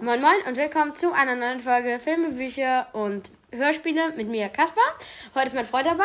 [0.00, 4.82] Moin Moin und willkommen zu einer neuen Folge Filme, Bücher und Hörspiele mit mir, Kaspar.
[5.34, 6.04] Heute ist mein Freund dabei,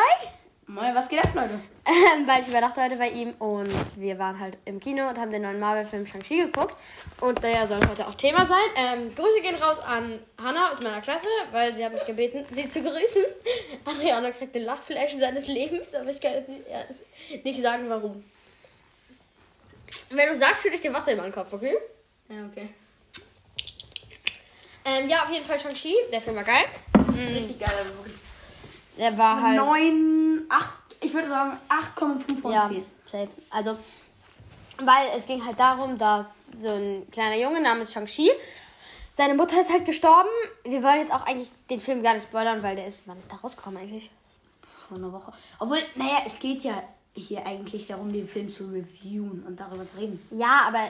[0.66, 1.58] Moin, was geht ab, Leute?
[1.84, 5.32] ähm, weil ich überdachte heute bei ihm und wir waren halt im Kino und haben
[5.32, 6.76] den neuen Marvel-Film Shang-Chi geguckt.
[7.20, 8.58] Und der soll heute auch Thema sein.
[8.76, 12.68] Ähm, Grüße gehen raus an Hannah aus meiner Klasse, weil sie hat mich gebeten, sie
[12.68, 13.24] zu grüßen.
[13.84, 16.48] Adriana kriegt den Lachflash seines Lebens, aber ich kann jetzt
[17.44, 18.22] nicht- sagen, warum.
[20.10, 21.76] Wenn du sagst, schütte ich dir Wasser in meinen Kopf, okay?
[22.28, 22.68] Ja, okay.
[24.90, 25.94] Ähm, ja, auf jeden Fall Shang-Chi.
[26.12, 26.64] Der Film war geil.
[27.14, 28.14] Richtig geil, also wirklich.
[28.98, 29.56] Der war halt.
[29.56, 30.70] 9, 8,
[31.02, 32.84] ich würde sagen 8,5 von Ja, 10.
[33.06, 33.28] safe.
[33.50, 33.76] Also,
[34.82, 36.26] weil es ging halt darum, dass
[36.62, 38.30] so ein kleiner Junge namens Shang-Chi,
[39.12, 40.28] seine Mutter ist halt gestorben.
[40.64, 43.30] Wir wollen jetzt auch eigentlich den Film gar nicht spoilern, weil der ist, wann ist
[43.30, 44.10] der rausgekommen eigentlich?
[44.88, 45.32] Vor einer Woche.
[45.58, 46.82] Obwohl, naja, es geht ja
[47.14, 50.24] hier eigentlich darum, den Film zu reviewen und darüber zu reden.
[50.30, 50.80] Ja, aber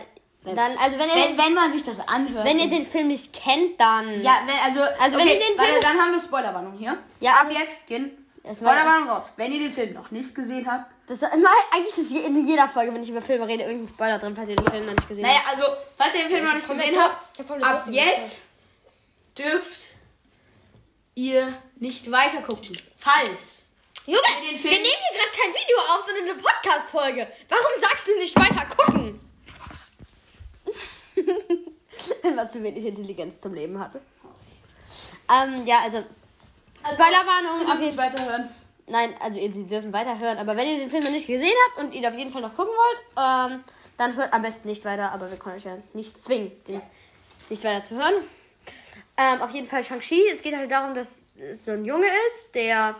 [0.44, 2.44] dann, also wenn ihr, Wenn, wenn man sich das anhört.
[2.46, 4.20] wenn ihr den Film nicht kennt, dann.
[4.22, 6.96] Ja, wenn, also, Also wenn okay, ihr den warte, Film- dann haben wir Spoilerwarnung hier.
[7.20, 8.16] Ja, ab jetzt gehen
[8.54, 9.32] Spoilerwarnung raus.
[9.37, 10.90] Wenn ihr den Film noch nicht gesehen habt.
[11.06, 14.34] Das, nein, eigentlich ist in jeder Folge, wenn ich über Filme rede, irgendein Spoiler drin,
[14.34, 15.59] falls ihr den Film noch nicht gesehen Naja, habt.
[15.59, 17.18] also, falls ihr den Film noch nicht gesehen habt,
[17.65, 18.43] ab jetzt
[19.37, 19.88] dürft
[21.15, 22.76] ihr nicht weiter gucken.
[22.96, 23.65] Falls.
[24.06, 27.28] Junge, wir nehmen hier gerade kein Video auf, sondern eine Podcast-Folge.
[27.48, 29.20] Warum sagst du nicht weiter gucken?
[32.23, 34.01] Wenn man zu wenig Intelligenz zum Leben hatte.
[35.30, 36.02] Ähm, ja, also.
[36.82, 38.49] Spoilerwarnung auf Auf jeden jeden weiterhören.
[38.87, 40.38] Nein, also ihr, sie dürfen weiterhören.
[40.38, 42.57] Aber wenn ihr den Film noch nicht gesehen habt und ihn auf jeden Fall noch
[42.57, 43.65] gucken wollt, ähm,
[43.99, 45.12] dann hört am besten nicht weiter.
[45.12, 46.80] Aber wir können euch ja nicht zwingen, den
[47.49, 48.15] nicht weiter zu hören.
[49.16, 50.29] Ähm, auf jeden Fall Shang-Chi.
[50.32, 52.96] Es geht halt darum, dass es so ein Junge ist, der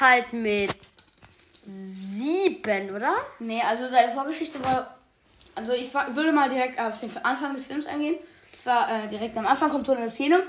[0.00, 0.74] halt mit
[1.52, 3.14] sieben, oder?
[3.38, 4.98] Nee, also seine Vorgeschichte war.
[5.54, 8.16] Also ich würde mal direkt auf den Anfang des Films eingehen.
[8.52, 10.42] Das war äh, direkt am Anfang kommt so eine Szene,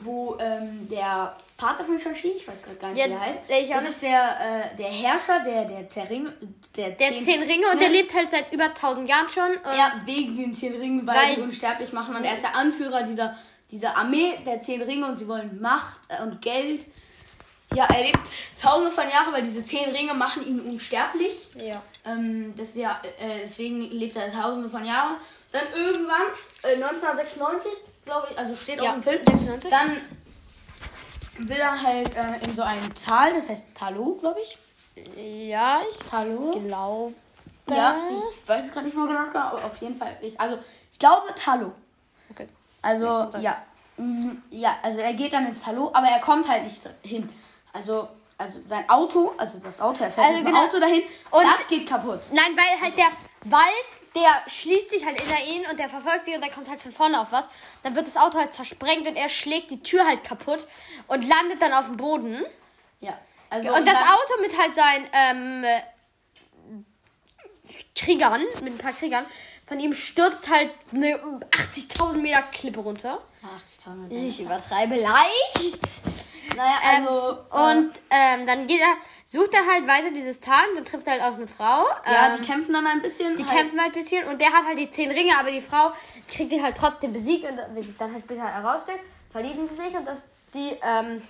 [0.00, 3.40] wo ähm, der Vater von Shang-Chi, ich weiß gerade gar nicht, Ja, wie der heißt,
[3.70, 6.28] das ist der, äh, der Herrscher, der, der Zerring,
[6.74, 9.52] der, Der zehn- zehn Ringe und der lebt halt seit über 1000 Jahren schon.
[9.76, 12.16] Ja, wegen den zehn Ringen, weil, Weil- die unsterblich machen.
[12.16, 13.36] Und er ist der Anführer dieser,
[13.70, 16.86] dieser Armee der zehn Ringe und sie wollen Macht äh, und Geld.
[17.74, 18.18] Ja, er lebt
[18.60, 21.48] tausende von Jahren, weil diese zehn Ringe machen ihn unsterblich.
[21.62, 21.80] ja.
[22.06, 25.16] Ähm, das ja, äh, deswegen lebt er tausende von Jahren.
[25.52, 26.22] Dann irgendwann,
[26.62, 27.72] äh, 1996,
[28.04, 29.70] glaube ich, also steht Ja, auf dem Film, 96.
[29.70, 30.00] dann
[31.38, 34.58] will er halt äh, in so ein Tal, das heißt Talo, glaube ich.
[35.48, 36.50] Ja, ich Talo.
[36.52, 37.14] glaube.
[37.68, 40.16] Ja, ich weiß es gerade nicht mal genau, aber auf jeden Fall.
[40.20, 40.58] Ich, also,
[40.92, 41.72] ich glaube Talo.
[42.30, 42.48] Okay.
[42.82, 43.62] Also, ja.
[43.96, 47.28] Mhm, Ja, also er geht dann ins Talo, aber er kommt halt nicht hin.
[47.72, 48.08] Also,
[48.38, 50.66] also sein Auto, also das Auto, er fährt Also mit dem genau.
[50.66, 52.20] Auto dahin, Und- das geht kaputt.
[52.32, 53.08] Nein, weil halt der
[53.44, 53.64] Wald,
[54.14, 56.92] der schließt sich halt hinter ihn und der verfolgt sie und der kommt halt von
[56.92, 57.48] vorne auf was.
[57.82, 60.66] Dann wird das Auto halt zersprengt und er schlägt die Tür halt kaputt
[61.08, 62.44] und landet dann auf dem Boden.
[63.00, 63.18] Ja.
[63.48, 65.80] Also, Und das dann- Auto mit halt seinen ähm, äh,
[67.94, 69.26] Kriegern, mit ein paar Kriegern,
[69.66, 71.16] von ihm stürzt halt eine
[71.50, 73.22] 80.000 Meter Klippe runter.
[73.86, 74.28] 80.000 Euro.
[74.28, 76.02] Ich übertreibe leicht.
[76.56, 77.38] Naja, Ähm, also.
[77.52, 81.06] äh, und ähm, dann geht er, sucht er halt weiter dieses Tal und dann trifft
[81.06, 81.84] er halt auf eine Frau.
[82.06, 83.36] ja, ähm, die kämpfen dann ein bisschen.
[83.36, 85.60] Die halt, kämpfen halt ein bisschen und der hat halt die zehn Ringe, aber die
[85.60, 85.92] Frau
[86.28, 89.94] kriegt ihn halt trotzdem besiegt und wie sich dann halt später herausstellt, verlieben sie sich
[89.94, 90.24] und dass
[90.54, 91.22] die ähm,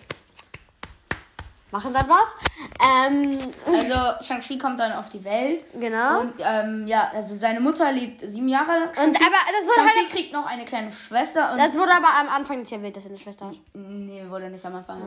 [1.72, 2.36] machen dann was.
[2.81, 5.64] Ähm, Also, Shang-Chi kommt dann auf die Welt.
[5.78, 6.20] genau.
[6.20, 8.88] Und ähm, ja, also seine Mutter lebt sieben Jahre lang.
[8.88, 11.53] Und aber das wurde Shang-Chi halt, kriegt noch eine kleine Schwester.
[11.53, 13.56] Und das wurde aber am Anfang nicht erwähnt, dass er eine Schwester hat.
[13.75, 15.00] Nee, wurde nicht am Anfang.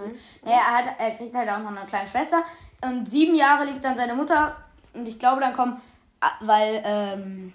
[0.43, 2.43] Naja, er, hat, er kriegt halt auch noch eine kleine Schwester.
[2.81, 4.55] Und sieben Jahre lebt dann seine Mutter.
[4.93, 5.81] Und ich glaube, dann kommen,
[6.21, 7.53] ah, weil ähm,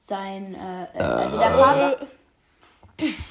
[0.00, 1.98] sein, äh, äh, also der Vater.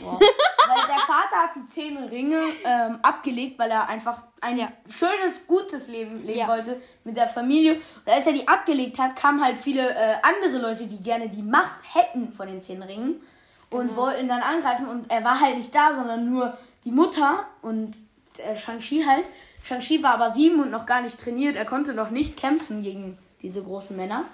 [0.01, 0.19] Wow.
[0.19, 4.71] weil der Vater hat die zehn Ringe ähm, abgelegt, weil er einfach ein Ja.
[4.89, 6.47] schönes, gutes Leben leben Ja.
[6.47, 7.75] wollte mit der Familie.
[8.05, 11.43] Und als er die abgelegt hat, kamen halt viele äh, andere Leute, die gerne die
[11.43, 13.21] Macht hätten von den zehn Ringen
[13.69, 14.87] und wollten dann angreifen.
[14.87, 17.95] Und er war halt nicht da, sondern nur die Mutter und
[18.37, 19.25] äh, Shang-Chi halt.
[19.63, 21.55] Shang-Chi war aber sieben und noch gar nicht trainiert.
[21.55, 24.25] Er konnte noch nicht kämpfen gegen diese großen Männer.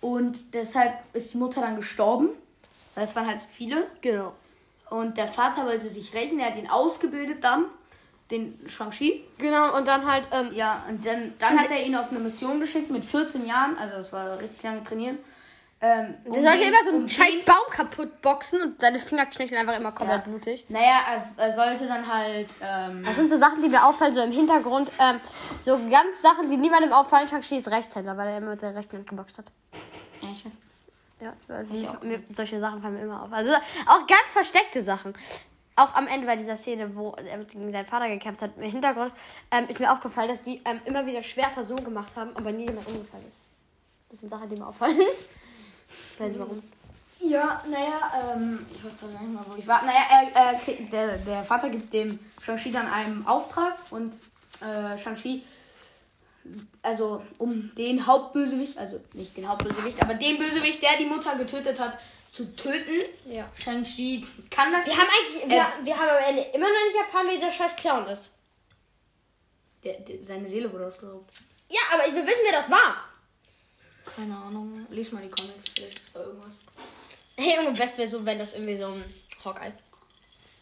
[0.00, 2.28] Und deshalb ist die Mutter dann gestorben,
[2.94, 3.86] weil es waren halt so viele.
[4.00, 4.32] Genau.
[4.92, 7.64] Und der Vater wollte sich rächen, er hat ihn ausgebildet dann,
[8.30, 9.24] den Shang-Chi.
[9.38, 12.60] Genau, und dann halt, ähm, Ja, und dann, dann hat er ihn auf eine Mission
[12.60, 15.18] geschickt mit 14 Jahren, also das war richtig lange trainieren.
[15.84, 18.80] Ähm, um der sollte den- immer so einen um scheiß den- Baum kaputt boxen und
[18.80, 20.30] seine Finger knöcheln einfach immer komplett Ja.
[20.30, 20.64] blutig.
[20.68, 21.00] Naja,
[21.36, 22.50] er, er sollte dann halt.
[22.62, 24.92] Ähm, Das sind so Sachen, die mir auffallen, so im Hintergrund.
[25.00, 25.18] Ähm,
[25.60, 27.26] so ganz Sachen, die niemandem auffallen.
[27.26, 29.46] Shang-Chi ist Rechtshänder, weil er immer mit der rechten Hand geboxt hat.
[30.20, 30.52] ja, ich weiß.
[31.22, 33.32] Ja, also mir, mir, solche Sachen fallen mir immer auf.
[33.32, 33.52] Also
[33.86, 35.14] auch ganz versteckte Sachen.
[35.76, 39.12] Auch am Ende bei dieser Szene, wo er gegen seinen Vater gekämpft hat, im Hintergrund,
[39.52, 42.66] ähm, ist mir aufgefallen, dass die ähm, immer wieder Schwerter so gemacht haben, aber nie
[42.66, 43.38] jemand umgefallen ist.
[44.10, 44.98] Das sind Sachen, die mir auffallen.
[44.98, 46.60] ich weiß nicht warum.
[47.20, 49.82] Ja, naja, ähm, ich weiß gar nicht mal, wo ich war.
[49.84, 50.60] Naja, er, er,
[50.90, 54.18] der, der Vater gibt dem Shang-Chi dann einen Auftrag und
[54.60, 55.44] äh, Shang-Chi,
[56.82, 61.78] also um den Hauptbösewicht, also nicht den Hauptbösewicht, aber den Bösewicht, der die Mutter getötet
[61.78, 61.98] hat,
[62.32, 63.02] zu töten.
[63.26, 63.50] Ja.
[63.54, 67.26] Shang-Chi kann das Wir haben eigentlich, wir, wir haben am Ende immer noch nicht erfahren,
[67.28, 68.30] wer dieser scheiß Clown ist.
[69.84, 71.30] Der, der, seine Seele wurde ausgeraubt.
[71.68, 73.08] Ja, aber ich will wissen, wer das war.
[74.04, 74.86] Keine Ahnung.
[74.90, 76.54] Lies mal die Comics, vielleicht ist da irgendwas.
[77.36, 79.04] Hey, Junge, best wäre so, wenn das irgendwie so ein
[79.44, 79.72] Hawkeye.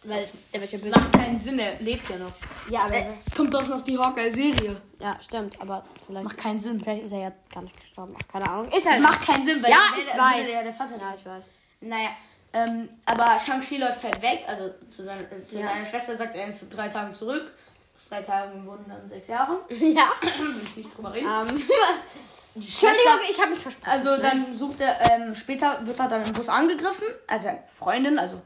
[0.04, 0.98] Weil der wird ja böse.
[0.98, 2.32] macht keinen Sinn, er lebt ja noch.
[2.70, 2.94] Ja, aber.
[3.26, 4.80] Es kommt doch noch die Hawkeye-Serie.
[5.00, 6.24] ja, stimmt, aber vielleicht.
[6.24, 6.80] Macht keinen Sinn.
[6.80, 8.14] Vielleicht ist er ja gar nicht gestorben.
[8.18, 8.72] Ach, keine Ahnung.
[8.72, 9.02] Ist halt.
[9.02, 10.48] Macht keinen Sinn, weil Ja, der- ich der- weiß.
[10.52, 11.44] Der, der Vater Ja, ich weiß.
[11.82, 12.08] Naja,
[12.54, 14.42] ähm, aber Shang-Chi läuft halt weg.
[14.46, 15.68] Also zu, seiner, zu Ja.
[15.68, 17.52] seiner Schwester sagt er ist drei Tagen zurück.
[17.94, 19.60] Aus drei Tagen wurden dann sechs Jahre.
[19.68, 20.12] Ja.
[20.22, 21.26] Will ich nichts drüber reden.
[21.28, 21.58] Ähm.
[22.62, 23.90] Schwester- Entschuldigung, ich habe mich versprochen.
[23.92, 27.06] Also dann sucht er, ähm, später wird er dann im Bus angegriffen.
[27.28, 27.48] Also
[27.78, 28.40] Freundin, also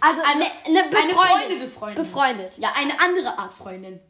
[0.00, 1.14] Also, eine, eine eine befreundete
[1.66, 2.04] befreundete Freundin.
[2.04, 2.58] Befreundet.
[2.58, 4.00] ja, eine andere Art Freundin.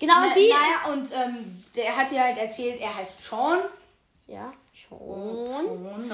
[0.00, 0.48] Genau, Na, die.
[0.48, 3.58] Naja, und ähm, der hat ihr halt erzählt, er heißt Sean.
[4.26, 4.98] Ja, schon.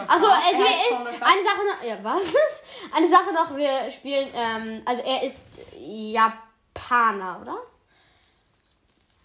[0.07, 1.29] Also, äh, er wir, klar.
[1.31, 1.83] eine Sache noch.
[1.89, 2.23] Ja, was?
[2.93, 4.29] Eine Sache noch, wir spielen.
[4.35, 5.37] Ähm, also, er ist
[5.79, 7.57] Japaner, oder?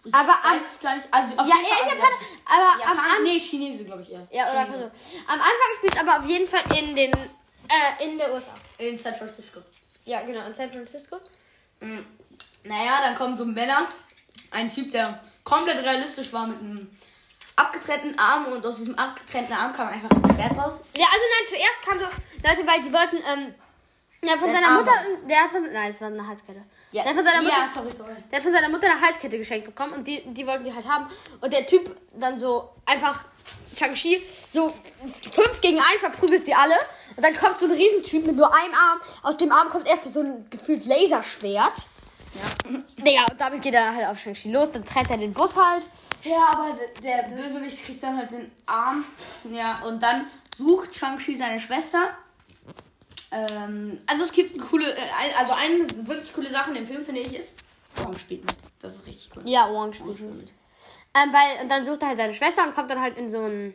[0.04, 1.08] Ich aber am- weiß es gar nicht.
[1.10, 2.16] Also auf ja, er ist am- Japaner.
[2.44, 3.02] Aber am Japaner?
[3.02, 3.22] Anfang.
[3.24, 4.26] Nee, Chinese, glaube ich eher.
[4.30, 4.84] Ja, oder Chinese.
[4.84, 4.90] also,
[5.26, 7.12] Am Anfang spielt es aber auf jeden Fall in den.
[7.12, 8.52] Äh, in der USA.
[8.78, 9.60] In San Francisco.
[10.04, 11.20] Ja, genau, in San Francisco.
[11.80, 12.06] Mhm.
[12.64, 13.86] Naja, dann kommen so Männer.
[14.50, 16.90] Ein Typ, der komplett realistisch war mit einem
[17.56, 20.80] abgetrennten Arm und aus diesem abgetrennten Arm kam einfach ein Schwert raus.
[20.96, 22.04] Ja, also nein, zuerst kam so
[22.46, 23.54] Leute, weil sie wollten, ähm,
[24.22, 24.92] ja, von Sein seiner Mutter,
[25.28, 26.62] der hat von, nein, es war eine Halskette.
[26.92, 28.12] Ja, Der hat von seiner Mutter, ja sorry, sorry.
[28.30, 30.86] der hat von seiner Mutter eine Halskette geschenkt bekommen und die, die wollten die halt
[30.86, 31.08] haben.
[31.40, 33.24] Und der Typ dann so einfach,
[33.74, 34.22] Shang-Chi,
[34.52, 34.72] so
[35.32, 36.74] fünf gegen ein verprügelt sie alle.
[37.16, 39.00] Und dann kommt so ein Riesentyp mit nur einem Arm.
[39.22, 41.72] Aus dem Arm kommt erst so ein gefühlt Laserschwert.
[42.34, 42.78] Ja.
[43.04, 44.72] Digga, und damit geht er halt auf Shang-Chi los.
[44.72, 45.84] Dann trennt er den Bus halt.
[46.24, 49.04] ja, aber der, Bösewicht kriegt dann halt den Arm.
[49.50, 52.10] Ja, und dann sucht Shang-Chi seine Schwester.
[53.30, 57.04] Ähm, also es gibt coole, äh, ein- also eine wirklich coole Sache in dem Film,
[57.04, 57.54] finde ich, ist,
[57.96, 58.54] Wong spielt mit.
[58.80, 59.42] Das ist richtig cool.
[59.46, 60.52] Ja, Wong spielt mit.
[61.16, 63.38] Ähm, weil, und dann sucht er halt seine Schwester und kommt dann halt in so
[63.38, 63.74] ein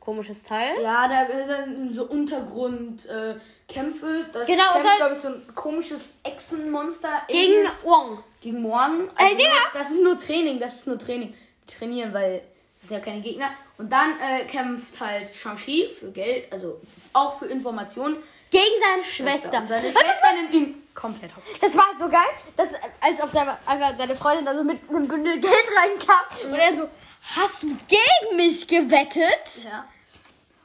[0.00, 0.80] komisches Teil.
[0.82, 3.40] Ja, da ist dann in so Untergrundkämpfe.
[3.68, 4.26] Äh, Kämpfe.
[4.32, 7.22] das Genau, und kämpft, glaube ich, so ein komisches Echsenmonster.
[7.28, 7.68] Gegen.
[7.84, 8.22] Wong.
[8.40, 9.08] Gegen Morgen.
[9.18, 9.50] Ey, Digga!
[9.72, 11.32] Das ist nur Training, das ist nur Training.
[11.68, 12.42] Die trainieren, weil
[12.74, 13.50] das sind ja keine Gegner.
[13.78, 16.80] Und dann äh, kämpft halt Shang-Chi für Geld, also
[17.12, 18.16] auch für Informationen.
[18.50, 19.58] Gegen seine Schwester.
[19.60, 21.46] Und seine Schwester nimmt ihn komplett hops.
[21.60, 22.68] das war halt so geil, dass,
[23.00, 26.76] als ob seine, einfach seine Freundin da so mit einem Bündel Geld reinkam und er
[26.76, 26.88] so,
[27.36, 29.64] hast du gegen mich gewettet?
[29.64, 29.84] Ja.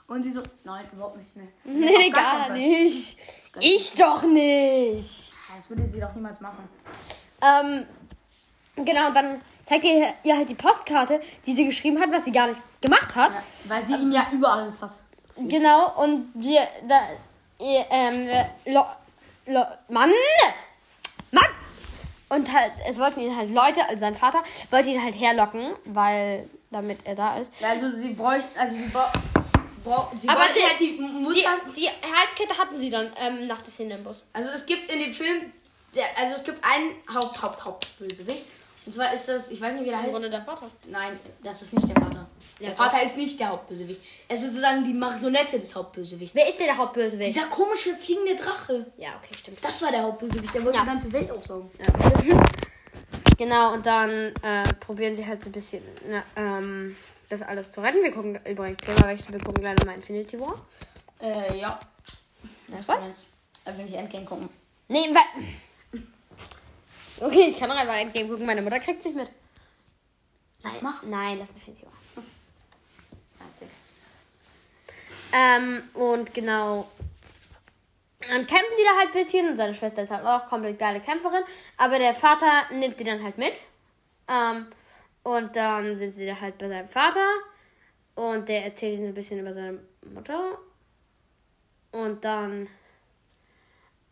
[0.08, 1.36] Und sie so, nein, überhaupt nicht.
[1.36, 3.18] Nee, Nee, Auf gar gar nicht.
[3.60, 5.34] Ich doch nicht.
[5.56, 6.70] Das würde sie doch niemals machen.
[7.42, 7.86] Ähm,
[8.86, 12.48] genau, dann zeigt ihr ihr halt die Postkarte, die sie geschrieben hat, was sie gar
[12.48, 13.34] nicht gemacht hat.
[13.34, 15.04] Ja, weil sie ihn ja über alles hasst.
[15.36, 16.58] Genau, und die,
[16.88, 17.02] da,
[17.60, 18.46] ihr, ähm, äh,
[19.48, 20.12] Mann!
[21.32, 21.46] Mann!
[22.30, 26.50] Und halt, es wollten ihn halt Leute, also sein Vater, wollte ihn halt herlocken, weil,
[26.72, 27.52] damit er da ist.
[27.62, 29.18] Also sie bräuchte, also sie braucht,
[30.20, 31.40] sie Aber der- halt die Mutter.
[31.70, 34.26] Die, die Halskette hatten sie dann ähm, nach der Szene im Bus.
[34.34, 35.54] also es gibt in dem Film,
[35.96, 38.46] der, also es gibt einen Haupt, Haupt, Hauptbösewicht.
[38.86, 40.12] Und zwar ist das, ich weiß nicht, wie der Im heißt.
[40.12, 40.70] Grunde der Vater.
[40.88, 42.17] Nein, das ist nicht der Vater.
[42.60, 44.02] Der Ja, Vater ist nicht der Hauptbösewicht.
[44.28, 46.36] Er ist sozusagen die Marionette des Hauptbösewichts.
[46.36, 47.30] Wer ist denn der Hauptbösewicht?
[47.30, 48.86] Dieser komische fliegende Drache.
[48.98, 49.64] Ja, okay, stimmt.
[49.64, 50.54] Das war der Hauptbösewicht.
[50.54, 50.84] Der wollte Ja.
[50.84, 51.70] die ganze Welt aufsaugen.
[53.38, 56.96] Genau, und dann äh, probieren sie halt so ein bisschen na, ähm,
[57.30, 58.02] das alles zu retten.
[58.02, 60.56] Wir gucken übrigens Themawechsel, wir gucken gleich nochmal Infinity War.
[61.22, 61.80] Äh, ja.
[62.68, 63.10] Das war was?
[63.10, 63.26] das.
[63.64, 64.50] Da will ich Endgame gucken.
[64.88, 66.02] Nee, weil.
[67.20, 68.46] Okay, ich kann noch einmal Endgame gucken.
[68.48, 69.30] Meine Mutter kriegt sich mit.
[70.64, 71.10] Lass Nein, machen.
[71.12, 72.24] Nein, lass Infinity War.
[73.40, 73.70] Okay.
[75.34, 76.88] Ähm, und genau.
[78.20, 81.00] Dann kämpfen die da halt ein bisschen und seine Schwester ist halt auch komplett geile
[81.00, 81.44] Kämpferin.
[81.78, 83.54] Aber der Vater nimmt die dann halt mit.
[84.28, 84.68] Ähm,
[85.24, 87.26] und dann sind sie da halt bei seinem Vater.
[88.16, 89.80] Und der erzählt ihnen so ein bisschen über seine
[90.14, 90.58] Mutter.
[91.92, 92.68] Und dann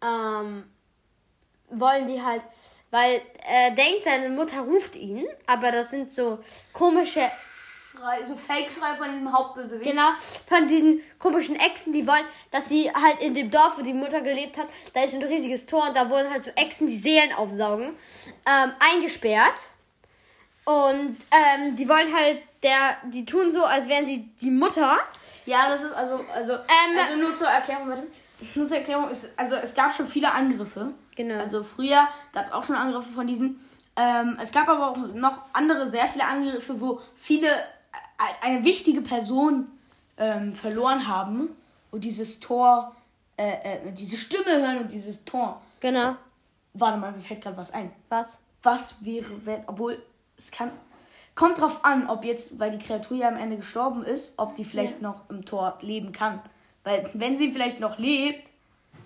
[0.04, 0.64] ähm,
[1.70, 2.42] wollen die halt,
[2.92, 6.40] weil er denkt, seine Mutter ruft ihn, aber das sind so
[6.74, 7.22] komische
[7.98, 9.90] Schrei, so Fake-Schrei von dem Hauptbösewicht.
[9.90, 10.10] Genau,
[10.48, 14.22] von diesen komischen Echsen, die wollen, dass sie halt in dem Dorf, wo die Mutter
[14.22, 17.34] gelebt hat, da ist ein riesiges Tor und da wurden halt so Echsen, die Seelen
[17.34, 17.88] aufsaugen,
[18.46, 19.70] ähm, eingesperrt.
[20.66, 24.98] Und ähm, die wollen halt, der, die tun so, als wären sie die Mutter.
[25.46, 28.04] Ja, das ist also, also, Ähm, also nur zur Erklärung, warte.
[28.56, 30.92] Nur zur Erklärung, ist, also es gab schon viele Angriffe.
[31.16, 31.40] Genau.
[31.40, 33.64] Also früher gab es auch schon Angriffe von diesen.
[33.96, 37.48] Ähm, es gab aber auch noch andere, sehr viele Angriffe, wo viele
[38.18, 39.68] eine wichtige Person
[40.18, 41.50] ähm, verloren haben
[41.92, 42.96] und dieses Tor,
[43.38, 45.62] äh, äh, diese Stimme hören und dieses Tor.
[45.80, 46.16] Genau.
[46.74, 47.92] Warte mal, mir fällt gerade was ein.
[48.10, 48.40] Was?
[48.64, 50.02] Was wäre, wenn, obwohl
[50.38, 50.72] es kann.
[51.36, 54.64] Kommt drauf an, ob jetzt, weil die Kreatur ja am Ende gestorben ist, ob die
[54.64, 56.42] vielleicht noch im Tor leben kann.
[56.84, 58.52] Weil, wenn sie vielleicht noch lebt,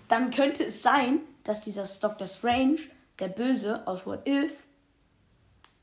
[0.08, 2.26] dann könnte es sein, dass dieser Dr.
[2.26, 2.78] Strange,
[3.18, 4.64] der Böse aus What If,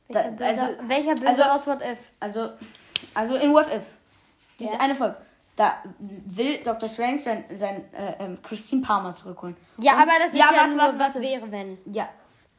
[0.10, 2.10] da, Welcher böse, also, welcher böse also- aus What If?
[2.19, 2.50] also,
[3.13, 3.81] also in What If,
[4.59, 4.79] diese Ja.
[4.79, 5.17] eine Folge,
[5.55, 6.87] da will Dr.
[6.89, 9.55] Strange sein, sein äh, ähm, Christine Palmer zurückholen.
[9.79, 11.21] Ja, Und- aber das ist ja, warte, nur, warte, was warte.
[11.21, 11.77] wäre, wenn.
[11.91, 12.07] Ja.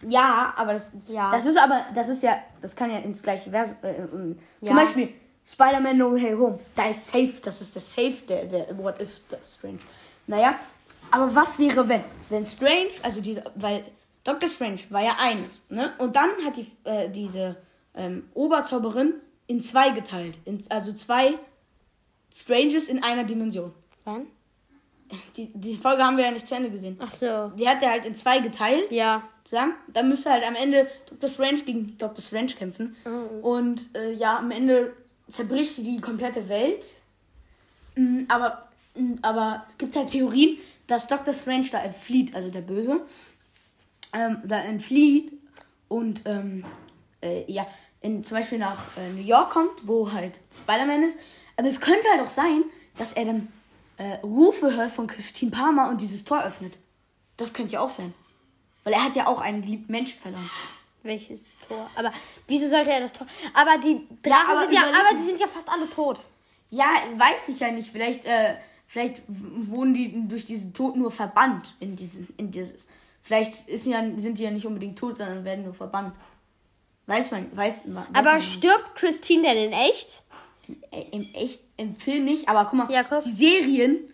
[0.09, 1.28] Ja, aber das, Ja.
[1.30, 3.75] das ist aber, das ist ja, das kann ja ins gleiche Vers.
[3.83, 4.68] Äh, ähm, Ja.
[4.68, 5.14] Zum Beispiel
[5.45, 6.59] Spider-Man No Way Home.
[6.75, 9.78] Da ist Safe, das ist der Safe, der, der What If Strange.
[10.26, 10.59] Naja,
[11.11, 12.04] aber was wäre, wenn?
[12.28, 13.85] Wenn Strange, also diese, weil
[14.25, 14.49] Dr.
[14.49, 15.92] Strange war ja eines, ne?
[15.99, 17.57] Und dann hat die, äh, diese
[17.95, 19.14] ähm, Oberzauberin
[19.49, 20.38] in zwei geteilt.
[20.45, 21.35] In, also zwei
[22.33, 23.73] Stranges in einer Dimension.
[24.05, 24.26] Wann?
[25.37, 26.97] Die, die Folge haben wir ja nicht zu Ende gesehen.
[27.00, 27.49] Ach so.
[27.57, 29.26] Die hat er halt in zwei geteilt Ja.
[29.45, 29.73] sagen.
[29.88, 31.28] Dann müsste halt am Ende Dr.
[31.31, 32.23] Strange gegen Dr.
[32.23, 32.95] Strange kämpfen.
[33.43, 34.93] Und äh, ja, am Ende
[35.28, 36.85] zerbricht die komplette Welt.
[37.97, 41.33] Mm, Aber, mm, aber es gibt halt Theorien, dass Dr.
[41.33, 43.00] Strange da entflieht, also der Böse,
[44.12, 45.33] ähm, da entflieht
[45.88, 46.64] und ähm,
[47.23, 47.67] äh, ja,
[48.00, 51.19] in, zum Beispiel nach äh, New York kommt, wo halt Spider-Man ist.
[51.57, 52.64] Aber es könnte halt auch sein,
[52.97, 53.49] dass er dann
[53.97, 56.78] äh, Rufe hört von Christine Palmer und dieses Tor öffnet.
[57.37, 58.14] Das könnte ja auch sein.
[58.85, 60.49] Weil er hat ja auch einen geliebten Menschen verloren.
[61.02, 61.90] Welches Tor?
[61.95, 62.12] Aber
[62.47, 63.26] wieso sollte er das Tor?
[63.55, 66.21] Aber die Drachen aber sind ja, aber die sind ja fast alle tot.
[66.71, 66.87] Ja,
[67.17, 67.90] weiß ich ja nicht.
[67.90, 72.87] Vielleicht, äh, vielleicht wurden die durch diesen Tod nur verbannt in diesen, in dieses.
[73.23, 76.14] Vielleicht ist ja, sind die ja nicht unbedingt tot, sondern werden nur verbannt.
[77.09, 78.05] Weiß man, weiß man.
[78.05, 80.23] Weiß Aber man stirbt Christine denn in echt?
[80.91, 84.12] Äh, Im echt, im Film nicht, aber guck mal, Ja, die Serien.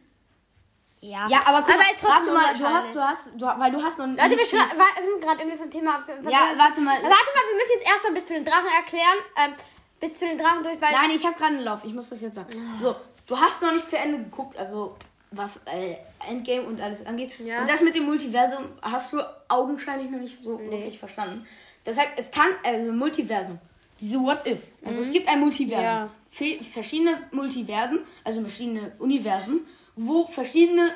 [1.01, 1.27] Ja.
[1.29, 3.99] Ja, aber guck aber mal, warte mal, du hast, du hast, du, weil du hast
[3.99, 6.95] noch Warte, wir sind gerade irgendwie vom Thema von Ja, warte mal.
[6.95, 9.19] Warte mal, wir müssen jetzt erstmal bis zu den Drachen erklären.
[9.45, 9.55] Ähm,
[9.99, 10.93] bis zu den Drachen durch, weil...
[10.93, 11.81] Nein, ich habe gerade einen Lauf.
[11.85, 12.51] Ich muss das jetzt sagen.
[12.81, 12.95] So,
[13.27, 14.97] du hast noch nicht zu Ende geguckt, also
[15.33, 15.97] was äh,
[16.29, 17.33] Endgame und alles angeht.
[17.41, 17.63] Ja.
[17.63, 21.45] Und das mit dem Multiversum hast du augenscheinlich noch nicht so wirklich verstanden.
[21.87, 23.59] Deshalb, es kann, also Multiversum,
[24.01, 24.59] diese What If.
[24.85, 25.85] Also es gibt ein Multiversum.
[25.85, 25.85] Mhm.
[25.85, 26.63] Ja.
[26.73, 29.61] Verschiedene Multiversen, also verschiedene Universen,
[29.95, 30.91] wo verschiedene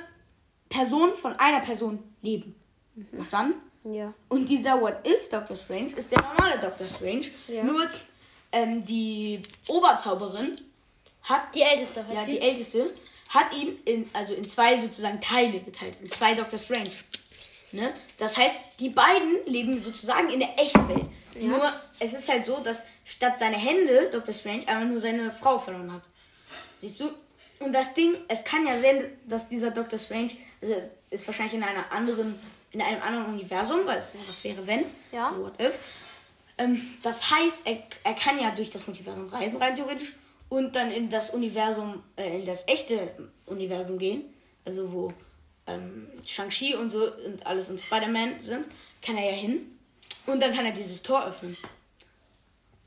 [0.68, 2.54] Personen von einer Person leben.
[2.94, 3.06] Mhm.
[3.14, 3.54] Verstanden?
[3.84, 4.12] Ja.
[4.28, 7.26] Und dieser What If Doctor Strange ist der normale Doctor Strange.
[7.46, 7.62] Ja.
[7.62, 7.86] Nur
[8.52, 10.56] ähm, die Oberzauberin
[11.22, 12.32] hat Die älteste heißt ja, die?
[12.32, 12.90] die älteste
[13.28, 16.90] hat ihn in also in zwei sozusagen Teile geteilt, in zwei Doctor Strange.
[17.72, 17.92] Ne?
[18.16, 21.06] Das heißt, die beiden leben sozusagen in der echten Welt.
[21.40, 25.58] Nur es ist halt so, dass statt seine Hände Doctor Strange einfach nur seine Frau
[25.58, 26.02] verloren hat.
[26.78, 27.10] Siehst du?
[27.60, 30.30] Und das Ding, es kann ja sein, dass dieser Doctor Strange,
[30.62, 30.74] also
[31.10, 32.34] ist wahrscheinlich in einer anderen,
[32.70, 34.84] in einem anderen Universum, weil es, was wäre wenn?
[35.12, 35.30] Ja.
[35.30, 35.78] So what if.
[36.56, 40.12] Ähm, das heißt, er, er kann ja durch das Multiversum reisen, rein theoretisch,
[40.48, 43.14] und dann in das Universum, äh, in das echte
[43.46, 44.22] Universum gehen,
[44.64, 45.12] also wo
[45.68, 48.66] ähm, Shang-Chi und so und alles und Spider-Man sind,
[49.02, 49.78] kann er ja hin.
[50.26, 51.56] Und dann kann er dieses Tor öffnen.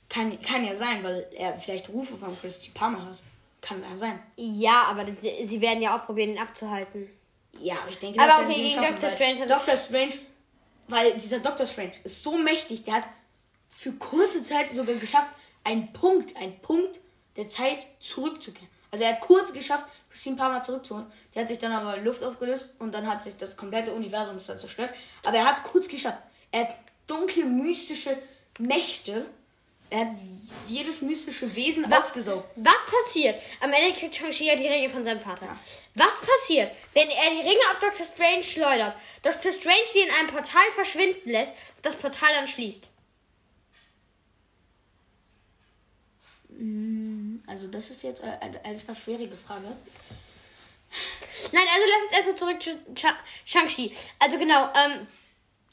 [0.10, 3.18] Kann, kann ja sein, weil er vielleicht Rufe von Christy Palmer hat.
[3.62, 4.20] Kann ja sein.
[4.36, 7.10] Ja, aber sie, sie werden ja auch probieren, ihn abzuhalten.
[7.60, 10.14] Ja, aber ich denke, Aber das werden okay, sie gegen Doctor weil Strange Doctor Strange,
[10.88, 13.04] weil dieser Doctor Strange ist so mächtig, der hat
[13.70, 15.30] für kurze Zeit sogar geschafft,
[15.64, 17.00] einen Punkt, einen Punkt
[17.38, 18.70] der Zeit zurückzukehren.
[18.92, 21.08] Also er hat kurz geschafft, Christine Palmer zurückzuholen.
[21.34, 24.94] Die hat sich dann aber Luft aufgelöst und dann hat sich das komplette Universum zerstört.
[25.26, 26.20] Aber er hat es kurz geschafft.
[26.52, 26.76] Er hat
[27.08, 28.18] dunkle, mystische
[28.60, 29.26] Mächte.
[29.90, 30.08] Er hat
[30.68, 32.50] jedes mystische Wesen Wa- aufgesaugt.
[32.56, 33.42] Was passiert?
[33.62, 35.48] Am Ende kriegt Shang-Chi ja die Ringe von seinem Vater.
[35.96, 38.06] Was passiert, wenn er die Ringe auf Dr.
[38.06, 38.96] Strange schleudert?
[39.22, 39.52] Dr.
[39.52, 42.90] Strange die in einem Portal verschwinden lässt und das Portal dann schließt.
[47.48, 49.66] Also das ist jetzt äh, eine, etwas schwierige Frage.
[51.54, 53.96] Nein, also lass uns erstmal zurück zu Sha- Shang-Chi.
[54.20, 55.08] Also genau, ähm,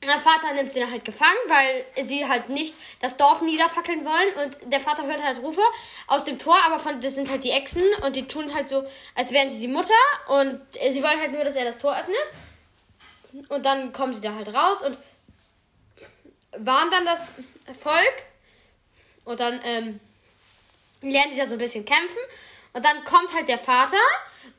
[0.04, 4.46] Der Vater nimmt sie dann halt gefangen, weil sie halt nicht das Dorf niederfackeln wollen.
[4.46, 5.60] Und der Vater hört halt Rufe
[6.06, 8.86] aus dem Tor, aber von, das sind halt die Echsen und die tun halt so,
[9.16, 9.94] als wären sie die Mutter.
[10.28, 10.60] Und
[10.90, 12.16] sie wollen halt nur, dass er das Tor öffnet.
[13.48, 14.96] Und dann kommen sie da halt raus und
[16.64, 17.32] waren dann das
[17.78, 18.22] Volk.
[19.24, 20.00] Und dann ähm,
[21.00, 22.18] lernen die da so ein bisschen kämpfen.
[22.72, 23.96] Und dann kommt halt der Vater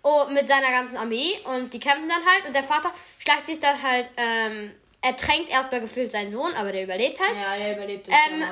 [0.03, 2.45] oh, mit seiner ganzen Armee und die kämpfen dann halt.
[2.47, 6.71] Und der Vater schleicht sich dann halt, ähm, er tränkt erstmal gefühlt seinen Sohn, aber
[6.71, 7.31] der überlebt halt.
[7.35, 8.13] Ja, der überlebt es.
[8.13, 8.43] Ähm,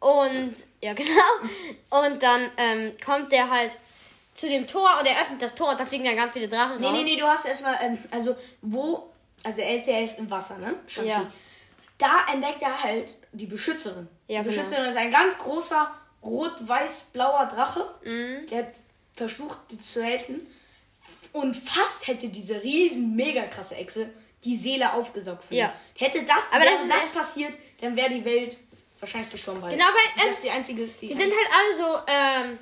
[0.00, 2.06] und, ja, genau.
[2.06, 3.76] Und dann ähm, kommt der halt
[4.34, 6.80] zu dem Tor und er öffnet das Tor und da fliegen dann ganz viele Drachen
[6.80, 6.94] Nee, raus.
[6.96, 9.10] nee, nee, du hast erstmal, ähm, also wo,
[9.42, 10.76] also er ist ja jetzt im Wasser, ne?
[10.86, 11.10] Shang-Chi.
[11.10, 11.32] Ja.
[11.98, 14.08] Da entdeckt er halt die Beschützerin.
[14.28, 14.62] Ja, die genau.
[14.62, 15.90] Beschützerin ist ein ganz großer
[16.22, 18.46] rot-weiß-blauer Drache, Mhm.
[18.46, 18.72] der
[19.14, 20.46] versucht zu helfen.
[21.32, 24.10] Und fast hätte diese riesen, mega krasse Echse
[24.44, 25.72] die Seele aufgesaugt von Ja.
[25.96, 28.56] Hätte das, Aber das das passiert, dann wäre die Welt
[29.00, 29.60] wahrscheinlich gestorben.
[29.62, 31.06] Weil Genau, weil, ähm, das die einzige ist, die...
[31.08, 32.58] Die sind halt alle so, ähm,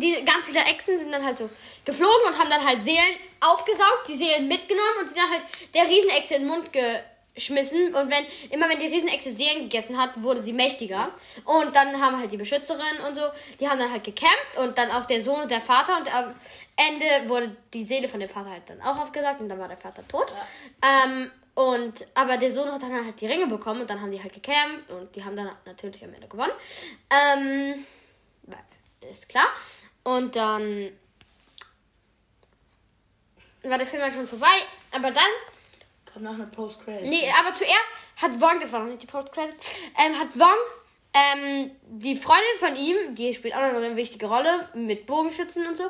[0.00, 1.48] die ganz viele Echsen sind dann halt so
[1.84, 5.42] geflogen und haben dann halt Seelen aufgesaugt, die Seelen mitgenommen und sind dann halt
[5.74, 6.70] der Riesenechse in den Mund
[7.38, 7.94] geschmissen.
[7.94, 11.10] Und wenn, immer wenn die Riesenechse Seelen gegessen hat, wurde sie mächtiger.
[11.44, 13.22] Und dann haben halt die Beschützerin und so,
[13.60, 16.34] die haben dann halt gekämpft und dann auch der Sohn und der Vater und am
[16.76, 19.76] Ende wurde die Seele von dem Vater halt dann auch aufgesaugt und dann war der
[19.76, 20.34] Vater tot.
[20.82, 24.22] Ähm, und, aber der Sohn hat dann halt die Ringe bekommen und dann haben die
[24.22, 26.52] halt gekämpft und die haben dann natürlich am Ende gewonnen.
[27.10, 27.84] Ähm,
[28.44, 29.48] weil, ist klar.
[30.04, 30.92] Und dann
[33.62, 34.46] war der Film halt schon vorbei.
[34.92, 35.24] Aber dann,
[36.18, 37.08] Kommt noch eine Post-Credit.
[37.08, 39.56] nee, aber zuerst hat Wong, das war noch nicht die Post-Credits,
[40.04, 40.56] ähm, hat Wong,
[41.14, 45.76] ähm, die Freundin von ihm, die spielt auch noch eine wichtige Rolle mit Bogenschützen und
[45.76, 45.84] so,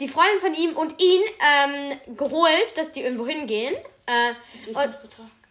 [0.00, 3.74] die Freundin von ihm und ihn ähm, geholt, dass die irgendwo hingehen.
[4.06, 4.32] Äh,
[4.64, 4.96] Durch und,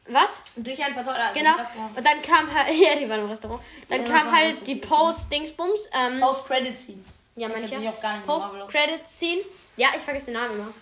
[0.08, 0.42] was?
[0.56, 1.16] Durch ein Portal.
[1.16, 1.54] also Genau.
[1.96, 3.62] Und dann kam halt, ja, die waren im Restaurant.
[3.90, 4.76] Dann Ja, kam halt die.
[4.76, 5.90] Post-Dingsbums.
[5.94, 7.04] Ähm, Post-Credit-Scene.
[7.36, 7.76] ja, manche.
[8.26, 9.42] Post-Credit-Scene.
[9.76, 10.74] Ja, ich vergesse den Namen immer.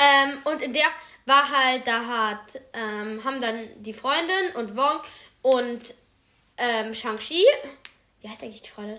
[0.00, 0.86] Ähm, und in der
[1.26, 5.00] war halt, da hat, ähm, haben dann die Freundin und Wong
[5.42, 5.94] und
[6.58, 7.44] ähm, Shang-Chi.
[8.20, 8.98] Wie heißt eigentlich die Freundin?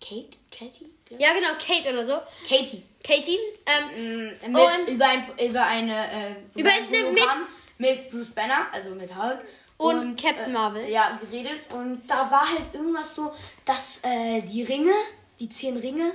[0.00, 0.38] Kate?
[0.50, 0.90] Katie?
[1.18, 2.18] Ja, genau, Kate oder so.
[2.48, 2.82] Katie.
[3.04, 3.38] Katie.
[3.66, 7.46] Ähm, Mm, Mit, Und- über, ein, über eine äh, Über ein eine Hologramm
[7.78, 9.44] mit Bruce Banner, also mit Hulk.
[9.76, 10.86] Und Captain Marvel.
[10.88, 11.60] Ja, geredet.
[11.72, 13.32] Und da war halt irgendwas so,
[13.64, 14.92] dass äh, die Ringe,
[15.38, 16.12] die zehn Ringe,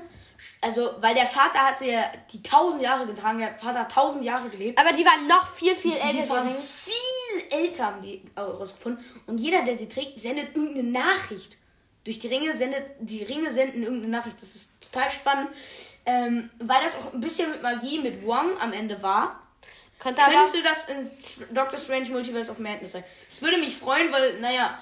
[0.61, 4.49] also weil der Vater hatte ja die tausend Jahre getragen, der Vater hat tausend Jahre
[4.49, 4.79] gelebt.
[4.79, 6.23] aber die waren noch viel, viel älter.
[6.23, 9.03] Die waren viel älter, haben die rausgefunden.
[9.27, 11.57] Und jeder, der sie trägt, sendet irgendeine Nachricht.
[12.03, 14.41] Durch die Ringe sendet, die Ringe senden irgendeine Nachricht.
[14.41, 15.49] Das ist total spannend.
[16.05, 19.41] Ähm, weil das auch ein bisschen mit Magie mit Wong am Ende war,
[19.97, 23.03] Könnte könnte das in Doctor Strange Multiverse of Madness sein.
[23.31, 24.77] Das würde mich freuen, weil, naja,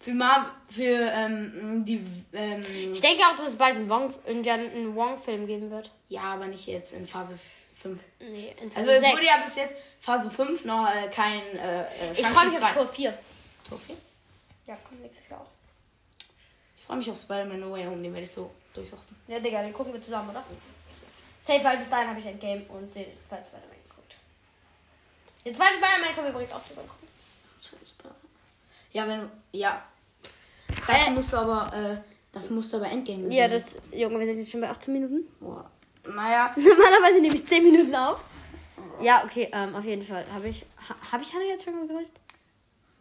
[0.00, 0.82] für Mar für
[1.12, 5.90] ähm, die ähm, Ich denke auch, dass es bald einen Wong- einen Wong-Film geben wird.
[6.08, 7.38] ja, aber nicht jetzt in Phase
[7.82, 8.00] 5.
[8.20, 11.86] Nee, in Also es wurde ja bis jetzt Phase 5 noch äh, kein äh, äh,
[12.12, 12.64] Ich freue mich 2.
[12.66, 13.18] auf Tor 4.
[13.68, 13.96] Tor vier?
[14.66, 15.46] Ja, kommt nächstes Jahr auch.
[16.76, 19.16] Ich freue mich auf Spider-Man No Way Home, den werde ich so durchsuchten.
[19.26, 20.42] Ja, Digga, den gucken wir zusammen, oder?
[21.38, 24.16] Safe, weil bis dahin habe ich Endgame und den zweiten Spider-Man geguckt.
[25.44, 27.08] Den zweiten Spider-Man können wir übrigens auch zusammen gucken.
[28.92, 29.30] Ja, wenn du.
[29.52, 29.82] Ja.
[30.86, 31.10] Dafür Äh.
[31.12, 31.96] musst du aber, äh,
[32.32, 33.50] dafür musst du aber Endgame Ja, sehen.
[33.90, 35.26] das, Junge, wir sind jetzt schon bei 18 Minuten.
[35.40, 35.70] Boah.
[36.06, 38.20] Naja, Normalerweise nehme ich 10 Minuten auf.
[39.00, 40.24] Ja, okay, ähm, auf jeden Fall.
[40.32, 42.12] Habe ich, ha, habe ich Hannah jetzt schon begrüßt?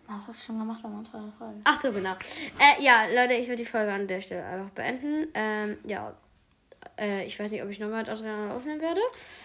[0.09, 1.59] hast du das schon gemacht am Anfang der Folge?
[1.65, 2.13] Ach so, genau.
[2.59, 5.27] Äh, ja, Leute, ich würde die Folge an der Stelle einfach beenden.
[5.33, 6.13] Ähm, ja,
[6.97, 9.01] äh, ich weiß nicht, ob ich nochmal mit Adriana aufnehmen werde.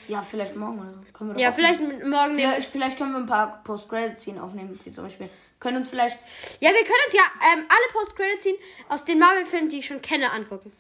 [0.07, 1.01] Ja, vielleicht morgen oder so.
[1.13, 1.79] Können wir doch Ja, aufnehmen.
[1.79, 2.49] vielleicht morgen nehmen.
[2.51, 5.29] Vielleicht, vielleicht können wir ein paar Post-Credit-Szenen aufnehmen, wie zum Beispiel.
[5.63, 6.19] Können uns vielleicht.
[6.61, 7.23] Ja, wir können uns ja
[7.53, 10.73] ähm, alle Post-Credits-Scenen aus den Marvel-Filmen, die ich schon kenne, angucken.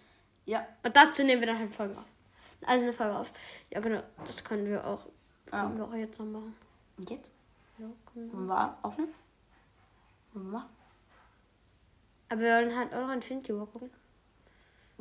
[0.45, 0.67] Ja.
[0.83, 2.05] Und dazu nehmen wir dann halt Folgen auf.
[2.67, 3.33] Also eine Folge auf.
[3.71, 4.03] Ja, genau.
[4.27, 5.07] Das können wir auch.
[5.53, 5.63] Ja.
[5.63, 6.57] Können wir auch jetzt noch machen.
[7.09, 7.31] Jetzt?
[7.79, 8.39] Ja, können wir.
[8.39, 9.15] Wollen wir aufnehmen?
[10.33, 10.71] Wollen wir machen?
[12.29, 13.91] Aber wir wollen halt auch noch Infinity War gucken.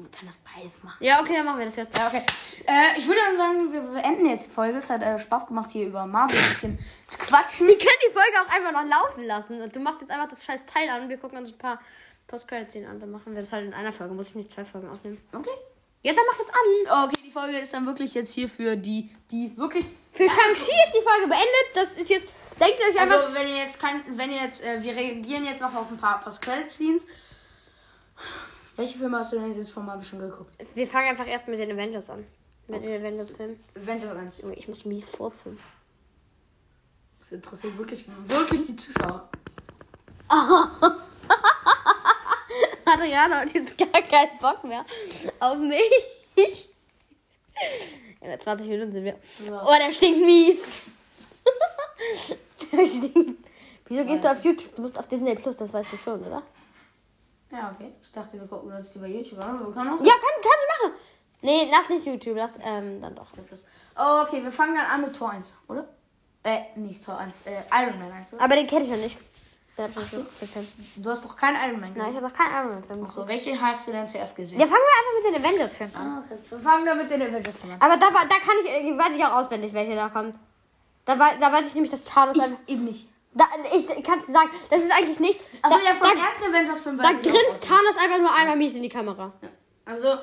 [0.03, 0.97] Wir können das beides machen.
[0.99, 1.97] Ja, okay, dann machen wir das jetzt.
[1.97, 2.23] Ja, okay.
[2.67, 4.77] Äh, ich würde dann sagen, wir beenden jetzt die Folge.
[4.77, 7.67] Es hat äh, Spaß gemacht, hier über Marvel ein bisschen zu quatschen.
[7.67, 9.61] Wir können die Folge auch einfach noch laufen lassen.
[9.61, 11.79] Und du machst jetzt einfach das scheiß Teil an wir gucken uns ein paar
[12.27, 12.99] Post-Credit-Szenen an.
[12.99, 14.13] Dann machen wir das halt in einer Folge.
[14.13, 15.17] Muss ich nicht zwei Folgen aufnehmen.
[15.33, 15.49] Okay.
[16.03, 17.05] Ja, dann mach jetzt an.
[17.05, 19.85] Okay, die Folge ist dann wirklich jetzt hier für die, die wirklich.
[20.13, 21.67] Für Shang-Chi ist die Folge beendet.
[21.75, 22.27] Das ist jetzt.
[22.59, 23.23] Denkt ihr euch einfach.
[23.23, 25.97] Also, wenn ihr jetzt kein, wenn ihr jetzt, äh, wir reagieren jetzt noch auf ein
[25.97, 27.07] paar Post-Credit-Scenes.
[28.82, 30.56] Welche Filme hast du denn jetzt von Marvel schon geguckt?
[30.74, 32.26] wir fangen einfach erst mit den Avengers an.
[32.67, 33.63] Mit den Avengers-Filmen.
[33.76, 34.41] Avengers 1.
[34.41, 35.60] Junge, Ich muss mies furzen.
[37.20, 39.30] Das interessiert wirklich, wirklich die Zuschauer.
[42.86, 44.84] Adriana hat jetzt gar keinen Bock mehr
[45.39, 46.70] auf mich.
[48.20, 49.15] Ja, 20 Minuten sind wir.
[49.48, 50.74] Oh, der stinkt mies.
[52.72, 53.48] der stinkt.
[53.86, 54.76] Wieso gehst du auf YouTube?
[54.76, 56.41] Du musst auf Disney Plus, das weißt du schon, oder?
[57.51, 57.91] Ja, okay.
[58.01, 59.59] Ich dachte, wir gucken uns die bei YouTube an.
[59.59, 60.95] Wir können auch Ja, kann, kannst du machen.
[61.41, 63.25] Nee, lass nicht YouTube, lass ähm, dann doch.
[63.97, 65.87] Oh, okay, wir fangen dann an mit Tor 1, oder?
[66.43, 67.51] Äh, nicht Tor 1, äh,
[67.83, 68.43] Iron Man 1, oder?
[68.43, 69.17] Aber den kenne ich noch nicht.
[69.77, 70.25] Den hab ich nicht.
[70.97, 72.09] Du hast doch keinen Iron Man Nein, gesehen.
[72.11, 73.09] ich habe noch keinen Iron Man Film.
[73.09, 74.59] So, welchen hast du denn zuerst gesehen?
[74.59, 76.07] Ja, fangen wir einfach mit den Avengers Filmen an.
[76.07, 76.39] Ah, okay.
[76.49, 77.69] Wir fangen dann mit den Avengers an.
[77.79, 80.35] Aber da, da kann ich, äh, weiß ich auch auswendig, welche da kommt.
[81.05, 82.59] Da, da weiß ich nämlich, dass Thanos einfach.
[82.67, 83.07] eben nicht.
[83.34, 85.48] Da, ich kannst du sagen, das ist eigentlich nichts.
[85.62, 87.63] Also da, ja, vom da, ersten Avengers-Film da weiß ich auch grinst.
[87.67, 89.32] Thanos einfach nur einmal mies in die Kamera.
[89.86, 90.17] Also,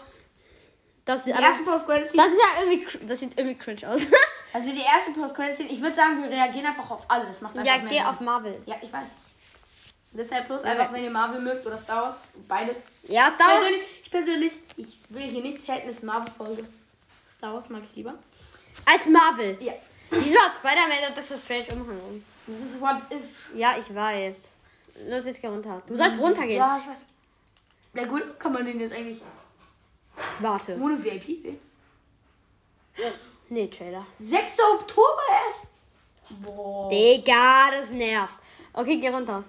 [1.06, 4.02] Das, die aber, erste post das ist ja irgendwie, das sieht irgendwie cringe aus.
[4.50, 7.42] Also die erste post ich würde sagen, wir reagieren einfach auf alles.
[7.42, 8.62] Macht einfach ja, geh auf Marvel.
[8.64, 9.08] Ja, ich weiß.
[10.12, 12.16] Deshalb plus Ja, einfach, wenn ihr Marvel mögt oder Star Wars,
[12.48, 12.86] beides.
[13.04, 13.64] Ja, Star Wars.
[14.02, 16.64] Ich persönlich, ich will hier nichts halten, ist Marvel-Folge.
[17.28, 18.14] Star Wars mag ich lieber.
[18.86, 19.58] Als Marvel.
[19.60, 19.74] Ja.
[20.10, 22.24] Wieso hat Spider-Man der Doctor Strange Umhang um?
[22.46, 23.54] Das ist What If.
[23.54, 24.56] Ja, ich weiß.
[25.08, 25.82] Los, jetzt geh runter.
[25.86, 26.58] Du sollst runtergehen.
[26.58, 27.06] Ja, ich weiß.
[27.92, 29.22] Na gut, kann man den jetzt eigentlich
[30.40, 30.76] Warte.
[30.80, 31.58] ohne VIP sehen?
[33.48, 34.06] Nee, Trailer.
[34.18, 34.58] 6.
[34.74, 35.66] Oktober erst?
[36.42, 36.90] Boah.
[36.90, 38.36] Digga, das nervt.
[38.72, 39.44] Okay, geh runter.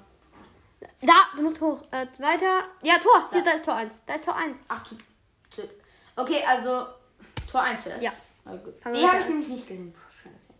[1.02, 1.84] Da, du musst hoch.
[1.92, 2.64] Äh, weiter.
[2.82, 3.28] Ja, Tor.
[3.32, 4.06] Hier, da ist Tor 1.
[4.06, 4.64] Da ist Tor 1.
[4.68, 4.96] Ach, tu,
[5.54, 5.64] tu.
[6.16, 6.86] Okay, also
[7.50, 8.04] Tor 1 zuerst.
[8.04, 8.12] Ja.
[8.46, 8.80] Na gut.
[8.82, 9.94] Fangen Die wir habe mit ich nämlich nicht gesehen.
[10.08, 10.56] Das kann ich sehen.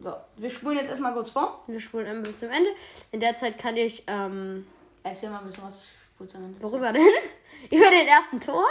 [0.00, 1.64] So, wir spulen jetzt erstmal kurz vor.
[1.66, 2.70] Wir spulen einmal bis zum Ende.
[3.10, 4.66] In der Zeit kann ich, ähm,
[5.02, 5.86] Erzähl mal ein bisschen was.
[6.14, 6.62] Spulst du dann?
[6.62, 7.06] worüber denn?
[7.70, 8.66] Über den ersten Tor?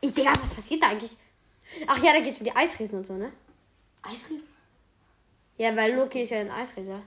[0.00, 1.16] Ich, Digga, was passiert da eigentlich?
[1.86, 3.32] Ach ja, da geht's um die Eisriesen und so, ne?
[4.02, 4.46] Eisriesen?
[5.56, 7.00] Ja, weil Loki ist ja ein Eisriese.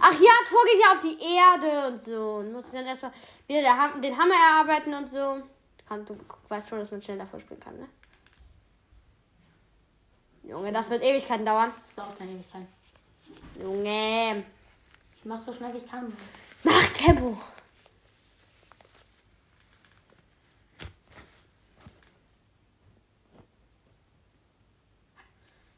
[0.00, 2.34] Ach ja, Thor geht ja auf die Erde und so.
[2.36, 3.12] Und muss dann erstmal
[3.46, 3.62] wieder
[4.00, 5.42] den Hammer erarbeiten und so.
[6.06, 6.16] Du
[6.48, 7.88] weißt schon, dass man schnell davor springen kann, ne?
[10.48, 11.72] Junge, das wird Ewigkeiten dauern.
[11.80, 12.66] Das dauert keine Ewigkeit.
[13.60, 14.44] Junge,
[15.16, 16.10] Ich mach so schnell wie ich kann.
[16.64, 17.36] mach Tempo.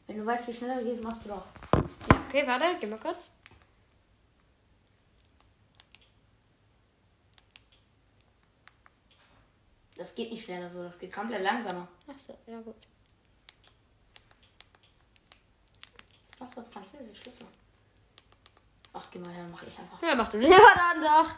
[0.06, 1.46] Wenn du weißt, wie schnell du gehst, machst du doch.
[2.10, 3.30] Ja, okay, warte, geh mal kurz.
[9.96, 11.86] Das geht nicht schneller so, das geht komplett langsamer.
[12.08, 12.76] Ach so, ja gut.
[16.56, 17.48] Auf Französisch, Schluss mal.
[18.92, 20.02] Ach, geh mal, dann mach ich einfach.
[20.02, 21.30] Ja, mach du lieber dann doch.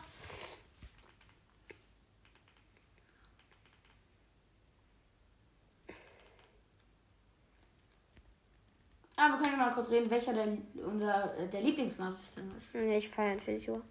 [9.17, 10.49] Ah, wir können ja mal kurz reden, welcher der,
[10.85, 12.75] unser, äh, der Lieblingsmarvel-Film ist.
[12.75, 13.83] Nee, ich feiere Infinity War.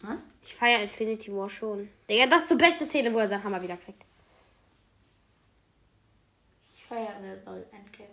[0.00, 0.22] Was?
[0.42, 1.88] Ich feiere Infinity War schon.
[2.08, 4.02] Digga, das ist die beste Szene, wo er seinen Hammer wieder kriegt.
[6.74, 8.08] Ich feiere sehr doll Endgame.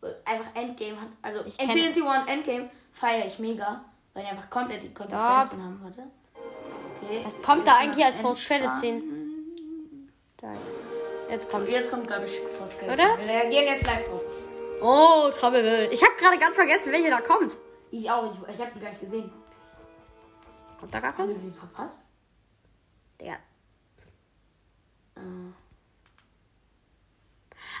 [0.00, 1.08] So, Einfach Endgame hat.
[1.22, 3.84] Also Ich Infinity und Endgame feiere ich mega.
[4.14, 5.80] Weil die einfach komplett die Konsequenzen haben.
[5.82, 6.02] Warte.
[7.02, 7.22] Okay.
[7.24, 9.02] Was kommt da eigentlich als Post-Credit-Szene?
[10.36, 10.70] Da jetzt.
[11.30, 11.68] Jetzt kommt.
[11.68, 12.92] Jetzt kommt, glaube ich, Post-Credit.
[12.94, 13.18] Oder?
[13.18, 14.22] Wir reagieren jetzt live drauf.
[14.82, 15.92] Oh, Trommelwirbel.
[15.92, 17.58] Ich habe gerade ganz vergessen, welche da kommt.
[17.90, 18.32] Ich auch.
[18.32, 19.32] Ich, ich habe die gar nicht gesehen.
[20.78, 21.42] Kommt da gar Haben kein?
[21.42, 21.96] wir verpasst?
[23.20, 23.34] Digga.
[25.16, 25.20] Äh,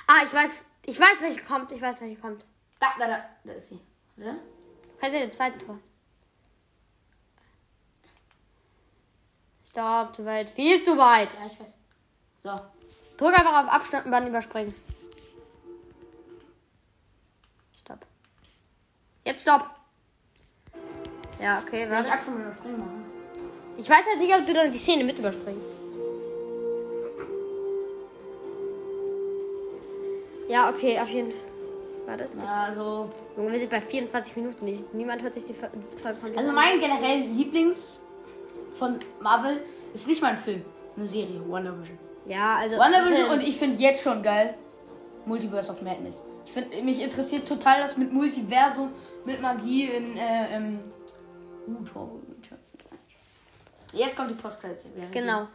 [0.06, 0.64] Ah, ich weiß.
[0.90, 1.70] Ich weiß, welche kommt.
[1.70, 2.44] Ich weiß, welche kommt.
[2.80, 3.24] da, da, da.
[3.44, 3.78] Da ist sie.
[4.16, 4.40] Warte.
[4.98, 5.78] Kannst du den zweiten Tor?
[9.68, 10.50] Stopp, zu weit.
[10.50, 11.32] Viel zu weit.
[11.34, 11.78] Ja, ich weiß.
[12.42, 12.60] So.
[13.16, 14.74] Drück einfach auf Abstand und dann überspringen.
[17.78, 18.04] Stopp.
[19.24, 19.70] Jetzt stopp.
[21.40, 22.08] Ja, okay, ich warte.
[22.08, 23.04] Machen.
[23.76, 25.79] Ich weiß halt nicht, ob du dann die Szene mit überspringst.
[30.50, 31.40] Ja, okay, auf jeden Fall.
[32.06, 32.24] Warte.
[32.36, 33.08] Ja, also.
[33.36, 34.64] Junge, wir sind bei 24 Minuten.
[34.64, 34.92] nicht.
[34.94, 38.00] Niemand hört sich die Folge komplett Also mein generell Lieblings
[38.72, 39.62] von Marvel
[39.94, 40.64] ist nicht mal ein Film.
[40.96, 41.40] Eine Serie.
[41.46, 41.98] Wonder Vision.
[42.26, 42.76] Ja, also.
[42.78, 43.34] WandaVision okay.
[43.34, 44.54] und ich finde jetzt schon geil
[45.24, 46.24] Multiverse of Madness.
[46.44, 48.90] Ich finde, mich interessiert total das mit Multiversum,
[49.24, 50.80] mit Magie in, äh, ähm,
[53.92, 54.60] Jetzt kommt die post
[55.12, 55.46] Genau.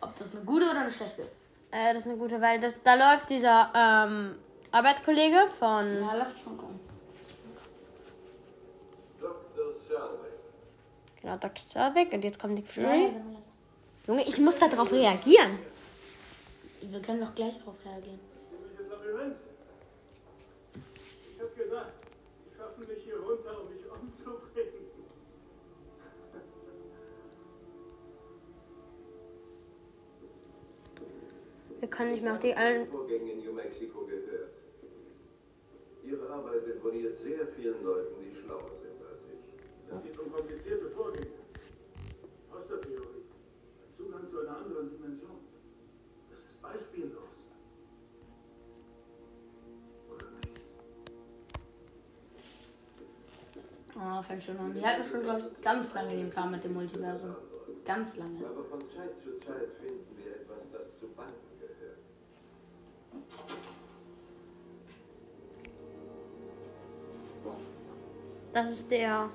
[0.00, 1.44] Ob das eine gute oder eine schlechte ist.
[1.70, 4.36] Äh, das ist eine gute, weil das, da läuft dieser ähm,
[4.74, 6.00] Arbeitskollege von.
[6.00, 6.80] Ja, lass mich mal gucken.
[11.22, 11.64] Genau, Dr.
[11.64, 13.12] Selvig und jetzt kommt Nick Ja, Fury.
[13.12, 13.36] mal.
[14.08, 15.58] Junge, ich muss darauf reagieren.
[16.82, 18.18] Wir können doch gleich drauf reagieren.
[21.36, 21.92] Ich hab gedacht,
[22.44, 24.84] die schaffen mich hier runter, um mich umzubringen.
[31.80, 32.88] Wir können nicht mehr auf die allen.
[32.88, 34.04] Vorgänge in New Mexico.
[36.14, 39.40] Ihre Arbeit imponiert sehr vielen Leuten, die schlauer sind als ich.
[39.90, 41.34] Es geht um komplizierte Vorgänge.
[42.56, 43.24] Ostertheorie.
[43.82, 45.40] Ein Zugang zu einer anderen Dimension.
[46.30, 47.30] Das ist beispiellos.
[50.08, 50.60] Oder nicht?
[53.98, 54.72] Ah, fängt schon an.
[54.72, 57.34] Die hatten schon, glaube ich, ganz lange den Plan mit dem Multiversum.
[57.84, 58.46] Ganz lange.
[58.46, 60.43] Aber von Zeit zu Zeit finden wir
[68.54, 69.28] Das ist der.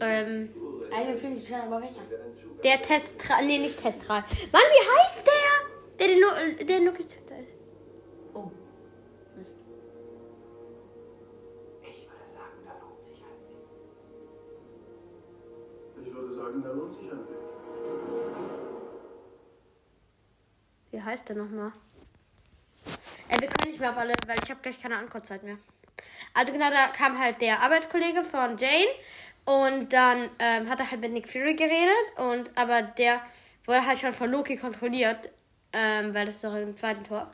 [0.00, 0.50] Ähm,
[0.92, 2.00] Einen finde ich schon, aber welcher?
[2.64, 3.46] der Testral.
[3.46, 4.24] Nee, nicht Testral.
[4.52, 5.32] Mann, wie heißt der?
[5.98, 7.54] Der, der nur, der nur gezückter ist.
[8.34, 8.50] Oh.
[9.36, 9.54] Mist.
[11.82, 13.38] Ich würde sagen, da lohnt sich ein
[15.94, 16.06] Blick.
[16.08, 17.38] Ich würde sagen, da lohnt sich ein Blick.
[20.90, 21.72] Wie heißt der nochmal?
[23.28, 25.58] Ey, wir können nicht mehr auf alle, weil ich habe gleich keine Ankurzzeit mehr.
[26.34, 28.86] Also genau, da kam halt der Arbeitskollege von Jane
[29.44, 33.20] und dann ähm, hat er halt mit Nick Fury geredet und aber der
[33.66, 35.30] wurde halt schon von Loki kontrolliert,
[35.72, 37.32] ähm, weil das ist doch im zweiten Tor.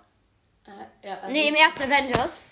[0.66, 2.42] Äh, ja, also Nee, im ersten Avengers.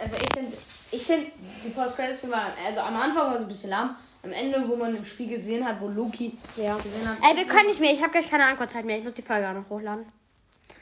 [0.00, 0.56] also ich finde,
[0.90, 1.26] ich find,
[1.64, 3.96] die Post-Credits waren, also am Anfang war es ein bisschen lahm.
[4.22, 6.76] Am Ende, wo man im Spiel gesehen hat, wo Loki Ja.
[6.76, 9.12] gesehen hat, Ey, wir können nicht mehr, ich habe gleich keine Ankurzeit mehr, ich muss
[9.14, 10.06] die Folge auch noch hochladen.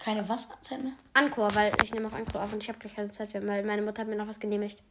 [0.03, 0.93] Keine Wasserzeit mehr.
[1.15, 3.65] Ankor, weil ich nehme auch Ankor auf und ich habe gleich keine Zeit mehr, weil
[3.65, 4.83] meine Mutter hat mir noch was genehmigt.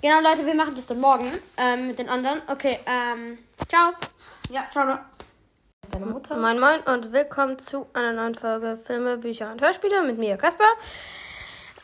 [0.00, 2.40] Genau, Leute, wir machen das dann morgen ähm, mit den anderen.
[2.46, 3.38] Okay, ähm,
[3.68, 3.92] ciao.
[4.50, 4.98] Ja, ciao.
[5.90, 6.36] Deine Mutter?
[6.36, 10.64] Moin Moin und willkommen zu einer neuen Folge Filme, Bücher und Hörspiele mit mir, Kasper.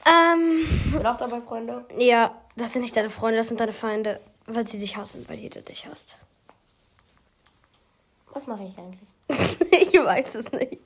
[0.07, 1.85] Ähm, Bin auch dabei, Freunde.
[1.99, 5.39] ja, das sind nicht deine Freunde, das sind deine Feinde, weil sie dich hassen, weil
[5.39, 6.17] jeder dich hasst.
[8.33, 9.59] Was mache ich eigentlich?
[9.93, 10.81] ich weiß es nicht.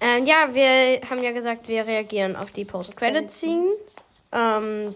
[0.00, 3.96] Ähm, ja, wir haben ja gesagt, wir reagieren auf die Post-Credit-Scenes.
[4.32, 4.94] Ähm,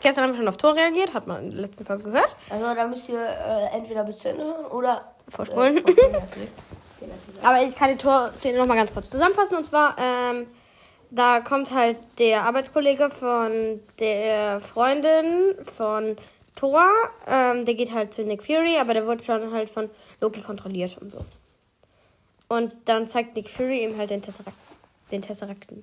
[0.00, 2.34] gestern haben wir schon auf Tor reagiert, hat man in der letzten Folge gehört.
[2.50, 5.78] Also, da müsst ihr äh, entweder bis zu Ende hören oder Vorspulen.
[5.78, 6.50] Äh, vorspulen, natürlich.
[7.42, 9.56] Aber ich kann die Tor-Szene nochmal ganz kurz zusammenfassen.
[9.56, 10.46] Und zwar, ähm,
[11.10, 16.16] da kommt halt der Arbeitskollege von der Freundin von
[16.54, 16.84] Thor.
[17.26, 20.98] Ähm, der geht halt zu Nick Fury, aber der wurde schon halt von Loki kontrolliert
[20.98, 21.18] und so.
[22.48, 24.56] Und dann zeigt Nick Fury ihm halt den Tesseract.
[25.10, 25.82] Den Tesseracten.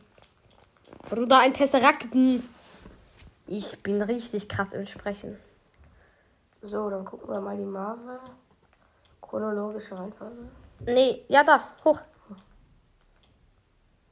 [1.10, 2.47] Bruder, ein Tesseracten.
[3.47, 5.38] Ich bin richtig krass im Sprechen.
[6.62, 8.19] So, dann gucken wir mal die Marvel.
[9.21, 10.49] Chronologische Reihenfolge.
[10.86, 12.01] Nee, ja, da, hoch.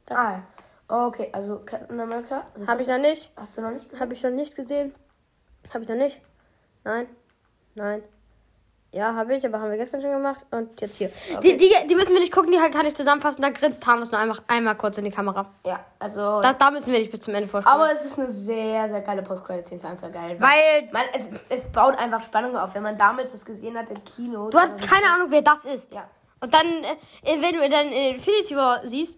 [0.10, 0.44] Ah, ja.
[0.88, 2.46] Okay, also Captain America.
[2.54, 3.32] Also Habe ich noch nicht.
[3.36, 4.00] Hast du noch nicht gesehen?
[4.02, 4.94] Habe ich noch nicht gesehen.
[5.74, 6.22] Habe ich noch nicht.
[6.84, 7.08] Nein.
[7.74, 8.04] Nein.
[8.94, 10.46] Ja, habe ich, aber haben wir gestern schon gemacht.
[10.52, 11.10] Und jetzt hier.
[11.42, 13.42] Die, die, die müssen wir nicht gucken, die kann ich zusammenfassen.
[13.42, 15.48] Da grinst Thanos nur einfach einmal kurz in die Kamera.
[15.66, 16.42] Ja, also.
[16.44, 17.76] Da, da müssen wir nicht bis zum Ende vorstellen.
[17.76, 19.98] aber es ist eine sehr, sehr geile Post-Credit-Szene.
[19.98, 20.38] Sehr geil.
[20.40, 22.76] Weil Man, es, es baut einfach Spannung auf.
[22.76, 24.52] Wenn man damals das gesehen hat im Kino.
[24.52, 25.96] du hast keine Ahnung, wer das ist.
[25.96, 26.08] Ja.
[26.40, 26.68] Und dann,
[27.24, 29.18] äh, wenn du dann Infinity War siehst,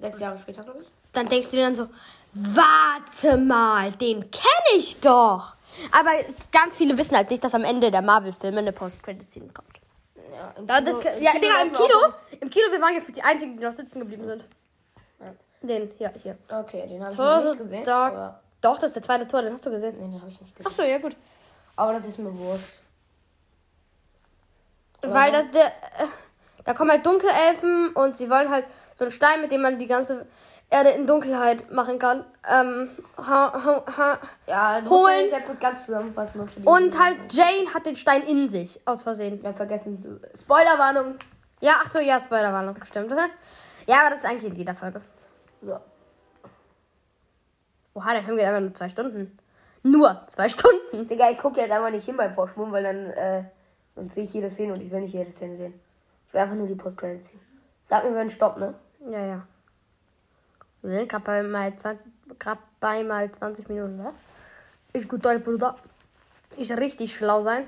[0.00, 0.88] Sechs Jahre später, glaube ich.
[1.12, 1.88] dann denkst du dir dann so,
[2.32, 5.56] warte mal, den kenne ich doch.
[5.92, 9.68] Aber es, ganz viele wissen halt nicht, dass am Ende der Marvel-Filme eine Post-Credit-Scene kommt.
[10.32, 11.98] Ja, im Ja, das, Kino- ja Digga, im Kino,
[12.40, 14.44] im Kino, wir waren ja für die einzigen, die noch sitzen geblieben sind.
[15.62, 16.36] Den, ja, hier.
[16.50, 17.84] Okay, den habe ich nicht gesehen.
[17.84, 18.40] Dark.
[18.60, 19.94] Doch, das ist der zweite Tor, den hast du gesehen.
[19.98, 20.66] nee, den habe ich nicht gesehen.
[20.68, 21.16] Ach so, ja gut.
[21.76, 22.64] Aber das ist mir wurscht.
[25.02, 26.06] Weil das, der, äh,
[26.64, 29.86] da kommen halt Dunkelelfen und sie wollen halt so einen Stein, mit dem man die
[29.86, 30.26] ganze
[30.72, 32.24] Erde in Dunkelheit machen kann.
[32.50, 34.18] Ähm, ha, ha, ha.
[34.46, 35.30] Ja, du Holen.
[35.30, 36.40] ja jetzt ganz zusammenfassen.
[36.64, 39.40] Und halt Jane hat den Stein in sich, aus Versehen.
[39.42, 40.18] Wir haben vergessen zu.
[40.34, 41.16] Spoilerwarnung.
[41.60, 43.12] Ja, ach so, ja, Spoilerwarnung, stimmt.
[43.86, 45.02] Ja, aber das ist eigentlich in jeder Folge.
[45.60, 45.78] So.
[47.94, 49.38] Oha, der Film geht einfach nur zwei Stunden.
[49.82, 51.06] Nur zwei Stunden.
[51.06, 53.44] Digga, ich gucke jetzt einfach nicht hin beim Vorsprung, weil dann, äh,
[53.94, 55.78] sonst sehe ich jede Szene und ich will nicht jede Szene sehen.
[56.26, 57.40] Ich will einfach nur die Post-Credits sehen.
[57.84, 58.74] Sag mir, wenn Stopp, ne?
[59.10, 59.46] Ja, ja.
[60.82, 64.12] Wir sind gerade bei mal 20, grad bei mal 20 Minuten, ne?
[64.92, 65.76] Ist gut, Deutsch, Bruder.
[66.56, 67.66] Ist richtig schlau sein.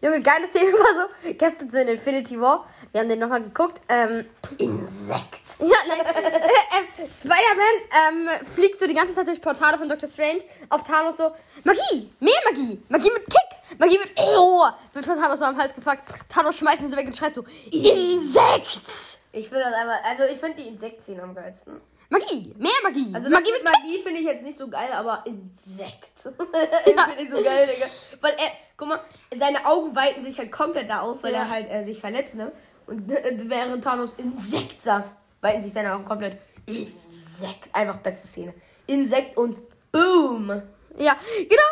[0.00, 1.32] Junge, geile Szene war so.
[1.34, 2.66] Gestern so in Infinity War.
[2.90, 3.80] Wir haben den nochmal geguckt.
[3.88, 4.26] Ähm,
[4.58, 5.42] Insekt.
[5.60, 6.00] ja, nein.
[6.00, 10.82] äh, äh, Spider-Man ähm, fliegt so die ganze Zeit durch Portale von Doctor Strange auf
[10.82, 11.30] Thanos so.
[11.62, 12.10] Magie!
[12.18, 12.82] Mehr Magie!
[12.88, 13.51] Magie mit Kick!
[13.82, 14.10] Magie mit.
[14.16, 14.64] Oh!
[14.92, 16.04] Wird von Thanos so am Hals gepackt.
[16.28, 17.42] Thanos schmeißt ihn so weg und schreit so.
[17.72, 19.18] Insekt!
[19.32, 21.80] Ich will das einfach, also ich finde die Insektszene am geilsten.
[22.08, 22.54] Magie!
[22.58, 23.06] Mehr Magie!
[23.10, 23.14] Magie.
[23.16, 26.12] Also Magie mit Magie finde ich jetzt nicht so geil, aber Insekt.
[26.22, 27.86] finde ich so geil, Digga.
[28.20, 29.00] Weil er, guck mal,
[29.36, 31.40] seine Augen weiten sich halt komplett da auf, weil Ja.
[31.40, 32.52] er halt äh, sich verletzt, ne?
[32.86, 35.08] Und äh, während Thanos Insekt sagt,
[35.40, 36.38] weiten sich seine Augen komplett.
[36.66, 37.68] Insekt.
[37.72, 38.54] Einfach beste Szene.
[38.86, 39.58] Insekt und
[39.90, 40.62] Boom.
[40.98, 41.62] Ja, genau.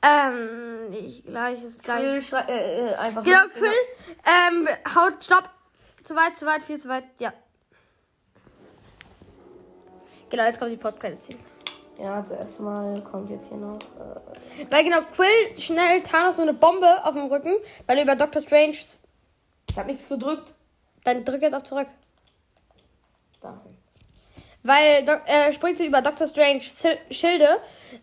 [0.00, 2.28] Ähm, ich gleich ist gleich.
[2.28, 3.72] Quill äh, äh, einfach Genau, Quill.
[4.24, 5.50] Ähm, haut, stopp.
[6.04, 7.04] Zu weit, zu weit, viel zu weit.
[7.18, 7.32] Ja.
[10.30, 11.38] Genau, jetzt kommt die Post-Credit-Scene.
[11.98, 13.78] Ja, zuerst mal kommt jetzt hier noch.
[13.78, 17.56] Äh, Weil genau, Quill schnell Thanos so eine Bombe auf dem Rücken,
[17.86, 18.76] weil er über Doctor Strange.
[19.68, 20.54] ich habe nichts gedrückt.
[21.02, 21.88] Dann drück jetzt auf zurück.
[23.40, 23.77] Dahin.
[24.68, 27.48] Weil Doc, er springt so über Doctor Strange Schilde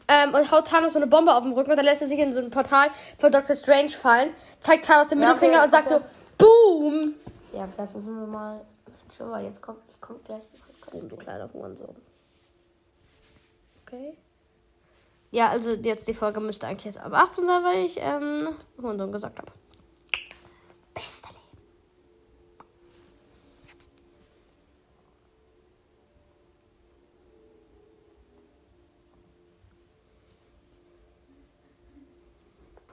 [0.07, 2.17] ähm, und haut Thanos so eine Bombe auf den Rücken und dann lässt er sich
[2.17, 5.69] in so ein Portal von Doctor Strange fallen, zeigt Thanos den Ja, okay, Mittelfinger und
[5.69, 6.03] sagt okay.
[6.39, 7.13] so, Boom!
[7.53, 8.61] Ja, vielleicht müssen wir mal.
[8.83, 9.41] bisschen schlimmer.
[9.41, 10.41] Jetzt kommt, kommt gleich.
[10.89, 11.95] Boom, du kleiner Hurensohn.
[13.85, 14.17] Okay.
[15.29, 19.11] Ja, also jetzt die Folge müsste eigentlich jetzt ab 18 sein, weil ich ähm, Hurensohn
[19.11, 19.51] gesagt habe.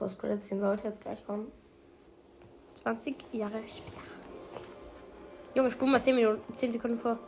[0.03, 0.09] Leben.
[0.09, 1.51] Post-Credit-Scene sollte jetzt gleich kommen.
[2.73, 4.01] 20 Jahre später.
[5.55, 7.19] Junge, spul mal 10 Minuten, 10 Sekunden vor.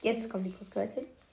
[0.00, 1.06] Jetzt kommt die Post-Credit-Scene.
[1.06, 1.25] Oh.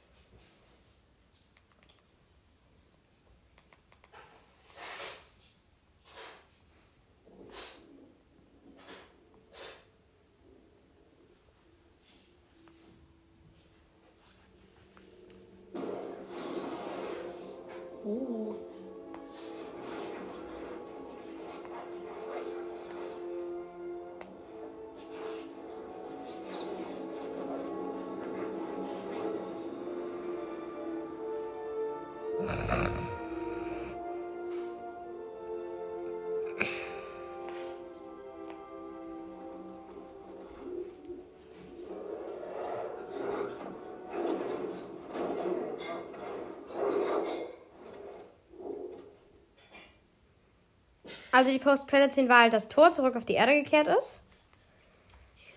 [51.43, 54.21] Also die Post-Credit-Scene war halt, dass Thor zurück auf die Erde gekehrt ist.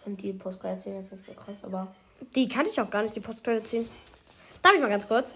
[0.05, 1.94] Und die Post-Credit-Scene ist nicht so krass, aber.
[2.35, 3.87] Die kannte ich auch gar nicht, die Post-Credit-Scene.
[4.62, 5.33] Darf ich mal ganz kurz?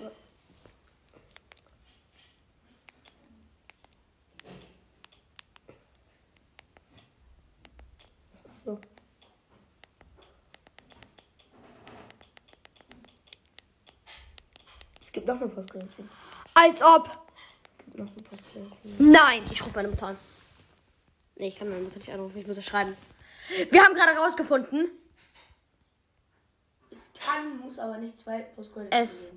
[8.49, 8.81] Achso.
[15.01, 16.09] Es gibt noch eine Post-Credit-Scene.
[16.55, 17.09] Als ob!
[17.79, 19.13] Es gibt noch eine Post-Credit-Scene.
[19.13, 19.43] Nein!
[19.53, 20.30] Ich rufe meine Mutter an.
[21.41, 22.95] Nee, ich kann meine Mutter nicht anrufen, ich muss ihr schreiben.
[23.71, 24.91] Wir haben gerade rausgefunden,
[26.91, 29.33] Es kann, muss aber nicht zwei Post-Credit-Scene Es-.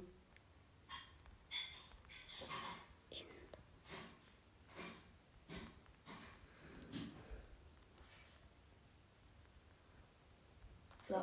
[11.07, 11.15] So.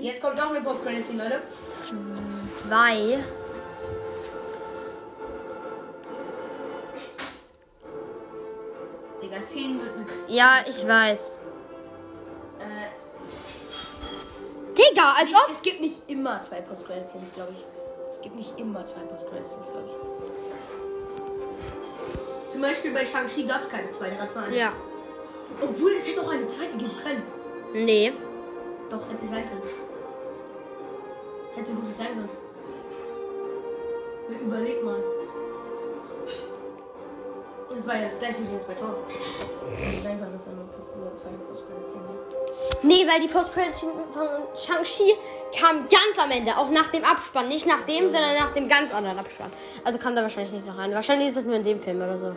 [0.00, 1.42] Jetzt kommt noch eine Post-Credit-Scene, Leute.
[1.64, 3.22] zwei.
[9.38, 10.08] Digga, Szenen wird mit.
[10.28, 11.40] Ja, ich weiß.
[12.60, 12.88] Äh,
[14.76, 15.50] Digga, als ob.
[15.52, 17.64] es gibt nicht immer zwei Post-Credit-Scenes, glaube ich.
[18.10, 19.94] Es gibt nicht immer zwei Post-Credit-Scenes, glaube ich.
[22.52, 24.56] Zum Beispiel bei Shang-Chi gab es keine zweite, eine.
[24.56, 24.72] Ja.
[25.62, 27.22] Obwohl es hätte auch eine zweite geben können.
[27.72, 28.12] Nee.
[28.90, 29.62] Doch, hätte sein können.
[31.54, 32.30] Hätte wirklich sein können.
[34.40, 35.17] Überleg mal.
[37.78, 38.96] Das war ja das gleiche wie jetzt bei Tor.
[40.02, 40.26] Sein nur
[42.28, 42.82] gibt.
[42.82, 45.14] Nee, weil die Post-Credit von Shang-Chi
[45.56, 47.46] kam ganz am Ende, auch nach dem Abspann.
[47.46, 49.52] Nicht nach dem, sondern nach dem ganz anderen Abspann.
[49.84, 50.92] Also kam da wahrscheinlich nicht noch rein.
[50.92, 52.36] Wahrscheinlich ist das nur in dem Film oder so.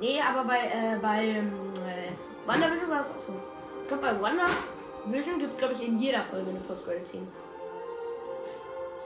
[0.00, 1.52] Nee, aber bei, äh, bei ähm,
[1.86, 3.32] äh, WandaVision war das auch so.
[3.82, 7.28] Ich glaube, bei WandaVision gibt es, glaube ich, in jeder Folge eine Post-Credit-Scene.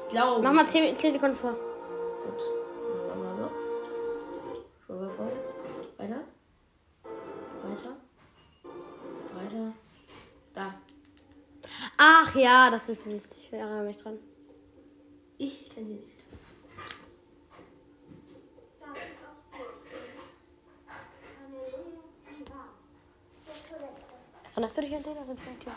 [0.03, 0.41] Ich glaube.
[0.43, 1.53] Mach mal 10, 10 Sekunden vor.
[2.25, 2.60] Gut.
[12.03, 13.37] Ach ja, das ist es.
[13.37, 14.19] Ich erinnere mich dran.
[15.37, 16.25] Ich kenne sie nicht.
[24.55, 25.19] Erinnerst du dich an den?
[25.19, 25.77] Also vielleicht ja.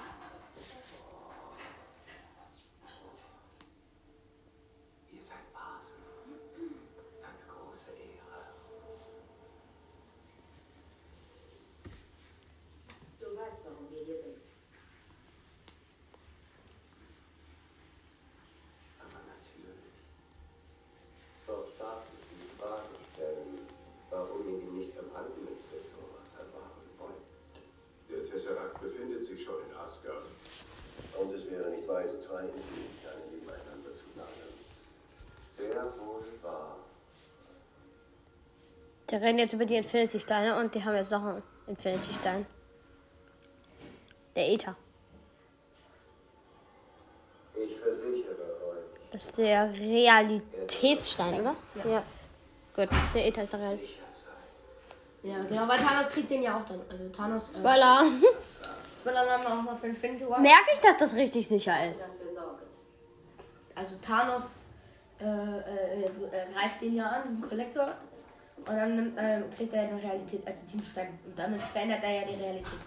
[5.12, 6.04] Ihr seid Basen.
[29.84, 30.26] Asgard.
[31.20, 34.54] Und es wäre nicht weise, zwei Infinity-Steine nebeneinander zu lagern.
[35.58, 36.78] Sehr wohl wahr.
[39.10, 42.46] Die reden jetzt über die Infinity-Steine und die haben jetzt noch einen Infinity-Stein.
[44.36, 44.76] Der Ether.
[47.56, 48.32] Ich versichere
[48.68, 51.56] euch, Das ist der Realitätsstein, oder?
[51.88, 52.04] Ja.
[52.76, 53.90] Gut, der Ether ist der Realität.
[55.22, 56.82] Ja, genau, weil Thanos kriegt den ja auch dann.
[56.90, 57.50] Also Thanos.
[57.50, 58.06] Äh, Spoiler.
[59.00, 60.40] Spoiler haben wir auch noch für Infinity War.
[60.40, 62.10] Merke ich, dass das richtig sicher ist.
[63.76, 64.62] Also Thanos
[65.20, 66.10] äh, äh, äh,
[66.54, 67.94] greift den ja an, diesen Kollektor.
[68.58, 71.20] Und dann ähm, kriegt er eine Realität, also diesen Stein.
[71.26, 72.80] Und damit verändert er ja die Realität.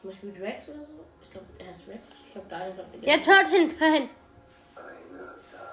[0.00, 1.04] Zum Beispiel Drax oder so.
[1.22, 2.12] Ich glaube, er heißt Drax.
[2.28, 4.08] Ich habe gar nicht auf den Jetzt hört hin, hör hin.
[4.76, 5.68] einer da.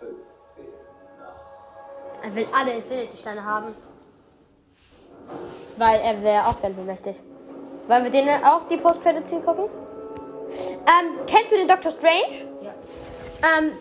[0.00, 0.18] Fünf
[0.56, 0.72] fehlen
[1.18, 2.24] noch.
[2.24, 3.74] Er will alle Infinity-Steine haben.
[5.78, 7.20] Weil er wäre auch ganz so mächtig.
[7.86, 9.64] Wollen wir denen auch die Post-Credit-Scene gucken?
[10.50, 12.48] Ähm, kennst du den Doctor Strange?
[12.62, 12.74] Ja.
[13.58, 13.78] Ähm,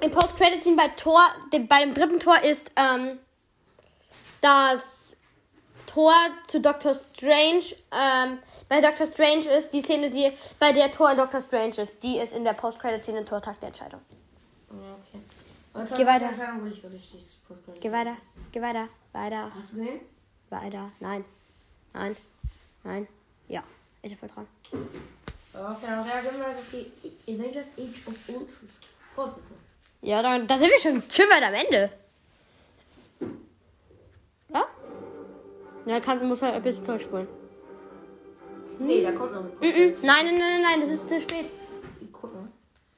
[0.00, 1.22] im Post-Credit-Scene bei Tor,
[1.52, 3.18] dem, bei dem dritten Tor ist, ähm,
[4.40, 5.16] das
[5.86, 6.14] Tor
[6.44, 8.38] zu Doctor Strange, ähm,
[8.68, 12.18] bei Doctor Strange ist die Szene, die bei der Tor in Doctor Strange ist, die
[12.18, 14.00] ist in der Post-Credit-Scene in Tor Tag der Entscheidung.
[14.70, 14.76] Ja,
[15.08, 15.94] okay.
[15.96, 16.30] Geh weiter.
[17.80, 18.16] Geh weiter,
[18.52, 20.00] geh weiter, weiter, Hast du gesehen?
[20.54, 20.90] Weiter.
[21.00, 21.24] Nein,
[21.92, 22.16] nein,
[22.82, 23.08] nein.
[23.48, 23.62] Ja,
[24.02, 24.46] ich hab voll dran.
[25.52, 28.68] Okay, dann reagieren wir auf die Avengers Age of Ultron.
[29.14, 29.56] Fortsetzung.
[30.02, 31.90] Ja, dann, da sind wir schon schön weit am Ende.
[34.48, 34.64] Ja?
[35.86, 37.28] Ja, kann, muss halt ein bisschen zurückspulen.
[38.78, 39.96] Nee, da kommt noch ein Mm -mm.
[40.02, 41.48] Nein, nein, nein, nein, nein, das ist zu spät.
[42.12, 42.48] Guck mal.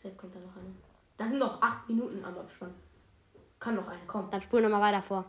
[0.03, 0.75] Jetzt kommt da noch eine.
[1.19, 2.75] Da sind noch acht Minuten am Abspann.
[3.61, 4.31] Kann noch eine kommen.
[4.31, 5.25] Dann spulen wir mal weiter vor.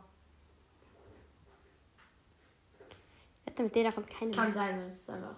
[3.58, 4.54] Wette, mit der da kommt keine Kann mehr.
[4.54, 5.36] sein, weil es ist einfach.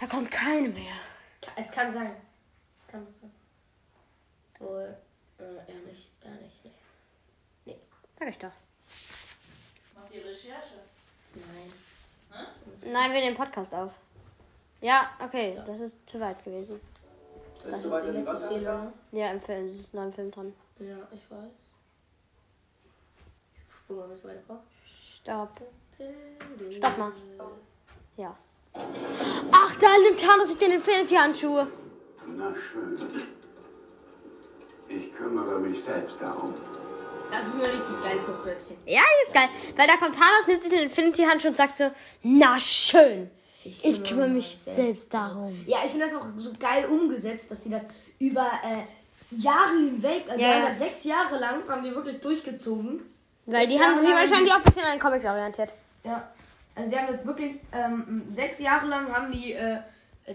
[0.00, 0.94] Da kommt keine mehr.
[1.56, 2.16] Es kann sein.
[2.76, 3.32] Es kann sein.
[4.58, 4.96] Wohl.
[5.38, 6.10] Äh, eher nicht.
[6.22, 6.64] Eher nicht.
[7.64, 7.78] Nee.
[8.18, 8.50] Sag ich doch.
[9.94, 10.80] Macht ihr Recherche?
[11.34, 12.92] Nein.
[12.92, 13.94] Nein, wir nehmen Podcast auf.
[14.80, 16.80] Ja, okay, das ist zu weit gewesen.
[17.64, 18.92] Das ist die letzte Szene, ne?
[19.12, 20.54] Ja, im Film, es ist noch im Film dran.
[20.78, 21.50] Ja, ich weiß.
[23.68, 24.62] Spur mal bis weiter vor.
[25.26, 25.60] Stopp.
[26.70, 27.12] Stopp mal.
[28.16, 28.36] Ja.
[29.50, 31.66] Ach, da nimmt Thanos sich den Infinity-Handschuhe.
[32.36, 32.96] Na schön.
[34.88, 36.54] Ich kümmere mich selbst darum.
[37.32, 38.78] Das ist eine richtig geile Postproduktion.
[38.86, 39.48] Ja, die ist geil.
[39.76, 41.90] Weil da kommt Thanos, nimmt sich den Infinity-Handschuh und sagt so,
[42.22, 43.28] na schön.
[43.64, 45.60] Ich kümmere mich selbst darum.
[45.66, 47.88] Ja, ich finde das auch so geil umgesetzt, dass sie das
[48.20, 50.74] über äh, Jahre hinweg, also ja, ja.
[50.76, 53.15] sechs Jahre lang, haben die wirklich durchgezogen.
[53.46, 55.72] Weil die haben sich wahrscheinlich auch ein bisschen an den Comics orientiert.
[56.04, 56.28] Ja.
[56.74, 59.78] Also die haben das wirklich, ähm, sechs Jahre lang haben die äh,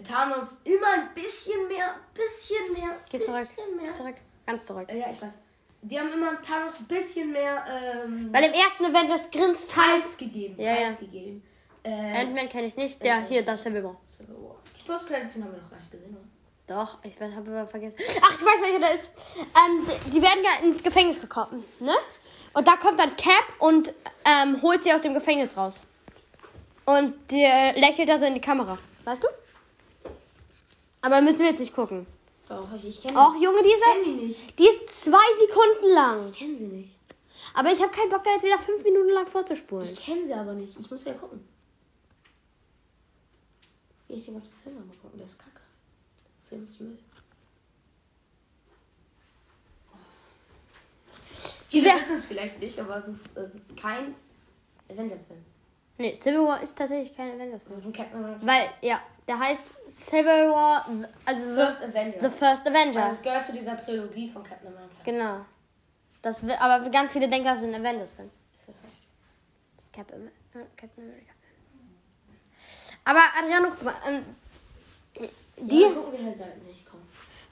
[0.04, 3.48] Thanos immer ein bisschen mehr, bisschen mehr, Geh bisschen zurück.
[3.78, 3.88] mehr.
[3.90, 4.16] Geh zurück.
[4.48, 4.90] Ganz zurück.
[4.92, 5.40] Äh, ja, ich weiß.
[5.84, 7.64] Die haben immer Thanos ein bisschen mehr
[8.06, 10.02] ähm, Weil im ersten Avengers grinst Thanos.
[10.04, 10.56] Preis gegeben.
[10.60, 10.86] Ja, ja.
[10.88, 11.44] Preis gegeben.
[11.84, 13.04] Äh, Ant-Man kenne ich nicht.
[13.04, 13.98] Der hier, das Civil War.
[14.08, 14.56] Civil War.
[14.80, 16.26] Die Post-Credits haben wir noch gar nicht gesehen, oder?
[16.68, 17.98] Doch, ich habe aber vergessen.
[18.22, 19.12] Ach, ich weiß, welcher der ist.
[19.38, 21.94] Ähm, die- die werden ja ins Gefängnis gekommen, ne?
[22.54, 23.94] Und da kommt dann Cap und
[24.26, 25.82] ähm, holt sie aus dem Gefängnis raus.
[26.86, 28.78] Und der lächelt da so in die Kamera.
[29.06, 29.28] Weißt du?
[31.02, 32.06] Aber müssen wir jetzt nicht gucken.
[32.48, 34.60] Doch, ich, kenne Och, Junge, die ist, kenn die nicht.
[34.60, 36.30] die ist zwei Sekunden lang.
[36.30, 36.96] Ich kenne sie nicht.
[37.54, 39.90] Aber ich habe keinen Bock, da jetzt wieder fünf Minuten lang vorzuspulen.
[39.90, 40.78] Ich kenne sie aber nicht.
[40.80, 41.48] Ich muss ja gucken.
[44.08, 45.18] Will ich den ganzen Film mal gucken?
[45.18, 45.62] Der ist kacke.
[46.44, 46.98] Der Film ist Müll.
[51.72, 54.14] Sie wissen es vielleicht nicht, aber es ist, es ist kein
[54.90, 55.40] Avengers-Film.
[55.98, 57.64] Nee, Civil War ist tatsächlich kein Es Avengers.
[57.66, 58.46] ist ein Captain America.
[58.46, 60.86] Weil, ja, der heißt Civil War,
[61.26, 62.20] also First The, Avenger.
[62.20, 63.04] the First Avenger.
[63.04, 64.96] Also es gehört zu dieser Trilogie von Captain America.
[65.06, 65.46] Genau.
[66.22, 68.30] Das, aber ganz viele denken, das ist ein Avengers-Film.
[68.58, 69.94] Ist das recht?
[69.94, 71.32] Cap Am- äh, Captain America.
[73.04, 74.24] Aber Adriano, guck mal, ähm,
[75.58, 76.86] die, Ja, gucken wir halt nicht.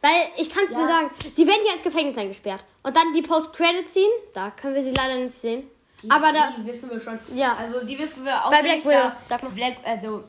[0.02, 0.88] Weil ich kann es dir Ja.
[0.88, 2.64] sagen, sie werden ja ins Gefängnis eingesperrt.
[2.84, 5.68] Und dann die Post-Credit-Scene, da können wir sie leider nicht sehen.
[6.02, 7.20] Die, aber da, Die wissen wir schon.
[7.36, 7.56] Ja.
[7.58, 8.50] Also die wissen wir auch.
[8.52, 9.50] Bei Black Widow, sag mal.
[9.52, 10.24] Black, also,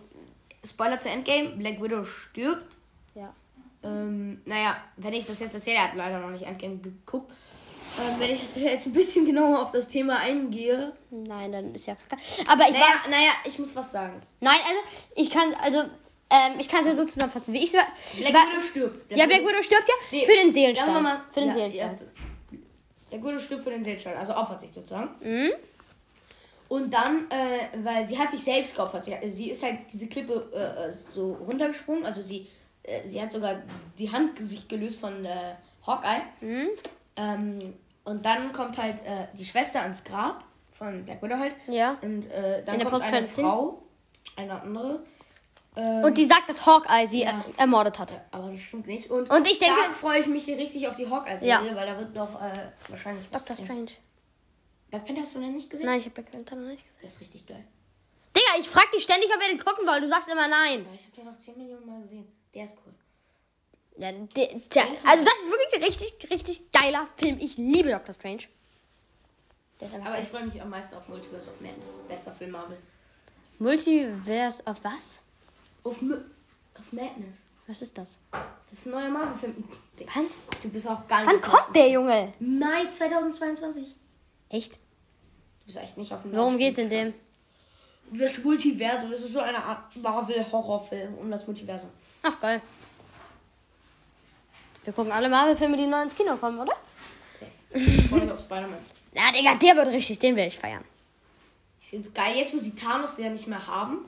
[0.64, 2.72] Spoiler zu Endgame, Black Widow stirbt.
[3.14, 3.32] ja.
[3.82, 7.32] Ähm, naja, wenn ich das jetzt erzähle, er hat leider noch nicht Endgame geguckt.
[7.98, 10.92] Ähm, wenn ich jetzt ein bisschen genauer auf das Thema eingehe.
[11.10, 12.20] Nein, dann ist ja kacke.
[12.46, 14.20] Aber ich Naja, war, naja, ich muss was sagen.
[14.40, 14.80] nein, also,
[15.16, 15.84] ich kann, also,
[16.30, 17.86] ähm, ich kann es ja so zusammenfassen, wie ich es war.
[18.30, 19.12] Black Widow stirbt.
[19.16, 21.02] Ja, Black Widow stirbt ja Nee, für den Seelenstein.
[21.02, 21.98] mal- Für den ja, Seelenstein.
[22.00, 22.58] ja.
[23.10, 25.10] Der Gute stirbt für den Seelstrahl, also opfert sich sozusagen.
[25.20, 25.50] Mhm.
[26.68, 29.04] Und dann, äh, weil sie hat sich selbst geopfert.
[29.04, 32.06] Sie, sie ist halt diese Klippe äh, äh, so runtergesprungen.
[32.06, 32.46] Also sie,
[32.84, 33.60] äh, sie hat sogar
[33.98, 35.54] die Hand sich gelöst von äh,
[35.84, 36.22] Hawkeye.
[36.40, 36.68] Mhm.
[37.16, 37.74] Ähm,
[38.04, 41.56] und dann kommt halt äh, die Schwester ans Grab von Black Widow halt.
[41.66, 41.98] Ja.
[42.02, 42.26] Und
[42.64, 43.26] dann In der kommt eine?
[43.26, 43.82] Frau,
[44.36, 45.02] eine andere.
[45.76, 47.30] Ähm, Und die sagt, dass Hawkeye sie Ja.
[47.56, 48.10] er ermordet hat.
[48.32, 49.08] aber das stimmt nicht.
[49.10, 51.76] Und, Und ich denke- da freue ich mich richtig auf die Hawkeye-Serie, Ja.
[51.76, 53.64] weil da wird noch äh, wahrscheinlich was Doctor.
[53.64, 53.90] Strange.
[54.90, 55.86] Black Panther hast du denn nicht gesehen?
[55.86, 56.96] Nein, ich habe Black Panther noch nicht gesehen.
[57.02, 57.64] Der ist richtig geil.
[58.36, 60.02] Digga, ich frag dich ständig, ob wir den gucken wollen.
[60.02, 60.84] Du sagst immer nein.
[60.84, 62.26] Ja, ich habe den noch 10 Millionen Mal gesehen.
[62.54, 62.92] Der ist cool.
[63.96, 64.26] Ja, der,
[64.74, 67.38] der, also das ist wirklich ein richtig, richtig geiler Film.
[67.38, 68.42] Ich liebe Doctor Strange.
[69.80, 70.20] Aber geil.
[70.22, 72.00] ich freue mich am meisten auf Multiverse of Madness.
[72.08, 72.78] Bester Film Marvel.
[73.58, 75.22] Multiverse of was?
[75.84, 76.24] Auf, M
[76.78, 77.36] auf Madness.
[77.66, 78.18] Was ist das?
[78.32, 79.64] Das ist ein neuer Marvel-Film.
[80.14, 80.26] Wann,
[80.62, 81.32] Du bist auch gar nicht.
[81.32, 82.32] wann kommt der Junge?
[82.40, 83.94] Mai 2022.
[84.48, 84.74] Echt?
[84.74, 87.14] Du bist echt nicht auf dem Worum geht's in dem?
[88.12, 89.10] Das Multiversum.
[89.10, 91.90] Das ist so eine Art Marvel-Horrorfilm um das Multiversum.
[92.22, 92.60] Ach, geil.
[94.84, 96.72] Wir gucken alle Marvel-Filme, die neu ins Kino kommen, oder?
[97.72, 98.78] Ich freue mich auf Spider-Man.
[99.12, 100.20] Ja, Digga, der wird richtig.
[100.20, 100.84] Den will ich feiern.
[101.80, 102.36] Ich finde es geil.
[102.36, 104.04] Jetzt, wo sie Thanos ja nicht mehr haben,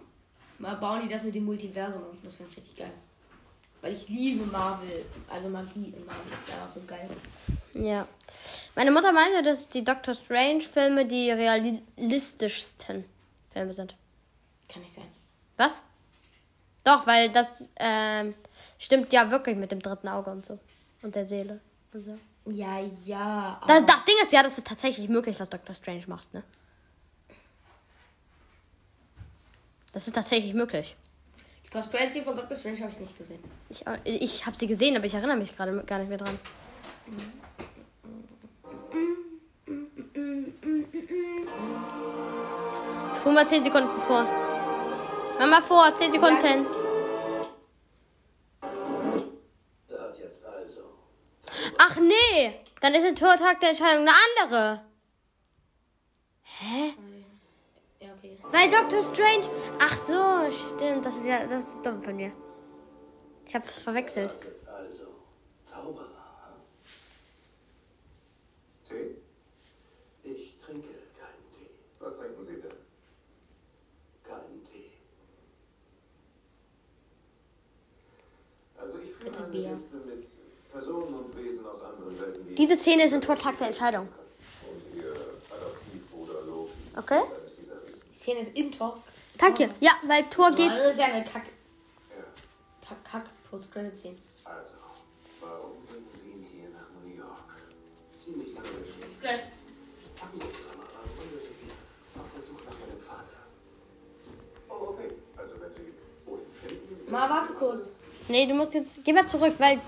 [0.62, 2.16] mal bauen die das mit dem Multiversum auf.
[2.22, 2.92] Das finde ich richtig geil.
[3.82, 5.04] Weil ich liebe Marvel.
[5.28, 7.08] Also Magie in Marvel ist ja auch so geil.
[7.74, 8.06] Ja.
[8.74, 13.04] Meine Mutter meinte, dass die Doctor Strange-Filme die realistischsten
[13.52, 13.96] Filme sind.
[14.68, 15.08] Kann nicht sein.
[15.56, 15.82] Was?
[16.84, 18.34] Doch, weil das ähm,
[18.78, 20.58] stimmt ja wirklich mit dem dritten Auge und so.
[21.02, 21.60] Und der Seele.
[21.92, 22.18] Und so.
[22.46, 23.60] Ja, ja.
[23.66, 26.42] Das, das Ding ist ja, das ist tatsächlich möglich, was Doctor Strange macht, ne?
[29.92, 30.96] Das ist tatsächlich möglich.
[31.64, 33.42] Die Cosplay von Doctor Strange habe ich nicht gesehen.
[33.68, 36.38] Ich, ich habe sie gesehen, aber ich erinnere mich gerade gar nicht mehr dran.
[43.16, 44.26] Spul mal 10 Sekunden vor.
[45.38, 46.66] Mach mal vor, 10 Sekunden.
[51.78, 54.82] Ach nee, dann ist der Tortag der Entscheidung eine andere.
[56.44, 57.11] Ist
[58.52, 59.48] Weil Doctor Strange.
[59.78, 61.04] Ach so, stimmt.
[61.06, 62.32] Das ist ja das ist dumm von mir.
[63.46, 64.34] Ich hab's verwechselt.
[64.44, 65.04] Jetzt also.
[65.64, 66.08] Zauberer.
[68.88, 69.16] Tee?
[70.22, 70.88] Ich trinke
[71.18, 71.70] keinen Tee.
[71.98, 72.70] Was trinken Sie denn?
[74.22, 74.90] Keinen Tee.
[78.78, 79.70] Also ich führe eine Bier.
[79.70, 80.26] Liste mit
[80.72, 84.08] Personen und Wesen aus anderen Welten, die Diese Szene ist ein Tortag der Entscheidung.
[84.68, 85.12] und ihr
[85.50, 86.72] Adoptivbruder Loki.
[86.96, 87.18] Okay?
[87.18, 88.02] ist eines dieser Wesen.
[88.10, 88.98] Die Szene ist im Talk.
[89.36, 89.70] Danke.
[89.80, 90.70] Ja, weil Tor geht.
[90.70, 91.46] Das ist ja eine Kack.
[92.10, 92.24] Ja.
[92.86, 94.16] Kack, Kack, Post-Credit-Szene.
[94.44, 94.70] Also,
[95.40, 97.50] warum bringen Sie ihn hier nach New York?
[98.22, 99.06] Ziemlich lange Geschichte.
[99.06, 99.40] Bis gleich.
[100.14, 103.38] Familienkamera wieder auf der Suche nach meinem Vater.
[104.68, 105.10] Oh, okay.
[105.36, 105.92] Also wenn Sie
[106.24, 107.82] wohin finden, Mal, warte kurz.
[108.28, 109.04] Nee, du musst jetzt.
[109.04, 109.80] Geh mal zurück, weil.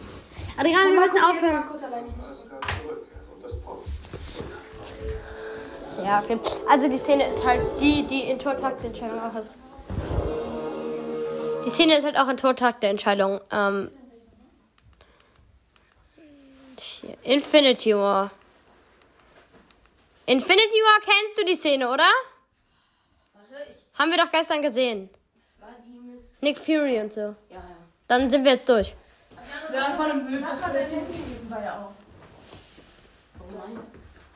[0.57, 1.69] Adrian, wir müssen aufhören.
[1.69, 2.09] kurz alleine.
[2.09, 2.51] Ich muss das
[6.05, 6.39] Ja, okay.
[6.69, 9.55] Also die Szene ist halt die, die in Tortag der Entscheidung auch ist.
[11.65, 13.41] Die Szene ist halt auch in Tortag der Entscheidung.
[13.51, 13.91] Ähm,
[17.05, 17.17] hier.
[17.23, 18.31] Infinity War.
[20.27, 22.05] Infinity War kennst du die Szene, oder?
[23.33, 23.99] Warte, ich.
[23.99, 25.09] Haben wir doch gestern gesehen.
[25.35, 26.21] Das war die mit.
[26.43, 27.21] Nick Fury und so.
[27.21, 27.63] Ja, ja.
[28.09, 28.95] Dann sind wir jetzt durch.
[29.73, 30.41] Ja, das war eine Müll.
[30.41, 32.04] Das war der 10 Minuten war ja auch.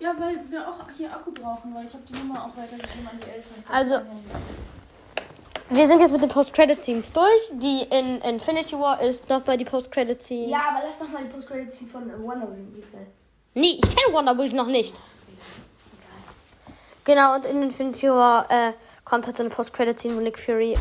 [0.01, 3.19] Ja, weil wir auch hier Akku brauchen, weil ich habe die Nummer auch weitergegeben an
[3.21, 3.65] die Eltern.
[3.69, 4.01] Also-
[5.71, 7.51] Wir sind jetzt mit den Post-Credit-Scenes durch.
[7.53, 10.49] Die in Infinity War ist noch bei die Post-Credit-Scene.
[10.49, 12.73] Ja, aber lass doch mal die Post-Credit-Scene von äh, Wonder Vision.
[12.75, 13.07] Die ist geil.
[13.55, 14.95] Nee, ich kenne Wonder Vision noch nicht.
[17.05, 18.73] Genau, und in Infinity War äh,
[19.05, 20.77] kommt halt so eine Post-Credit-Scene, wo Nick Fury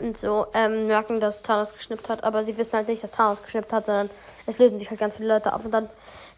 [0.00, 2.24] und so ähm, merken, dass Thanos geschnippt hat.
[2.24, 4.10] Aber sie wissen halt nicht, dass Thanos geschnippt hat, sondern
[4.46, 5.64] es lösen sich halt ganz viele Leute auf.
[5.64, 5.88] Und dann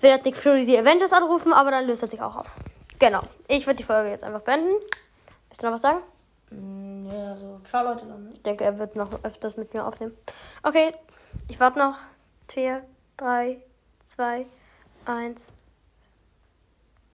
[0.00, 2.54] will halt Nick Fury die Avengers anrufen, aber dann löst er sich auch auf.
[2.98, 3.22] Genau.
[3.48, 4.72] Ich würde die Folge jetzt einfach beenden.
[5.48, 5.98] Willst du noch was sagen?
[6.50, 7.60] Mm, Ja, so.
[7.64, 8.24] Ciao, Leute, dann.
[8.24, 8.30] Ne?
[8.34, 10.16] Ich denke, er wird noch öfters mit mir aufnehmen.
[10.62, 10.94] Okay,
[11.48, 11.96] ich warte noch.
[12.48, 12.82] 4,
[13.16, 13.58] 3,
[14.06, 14.46] 2,
[15.06, 15.42] 1.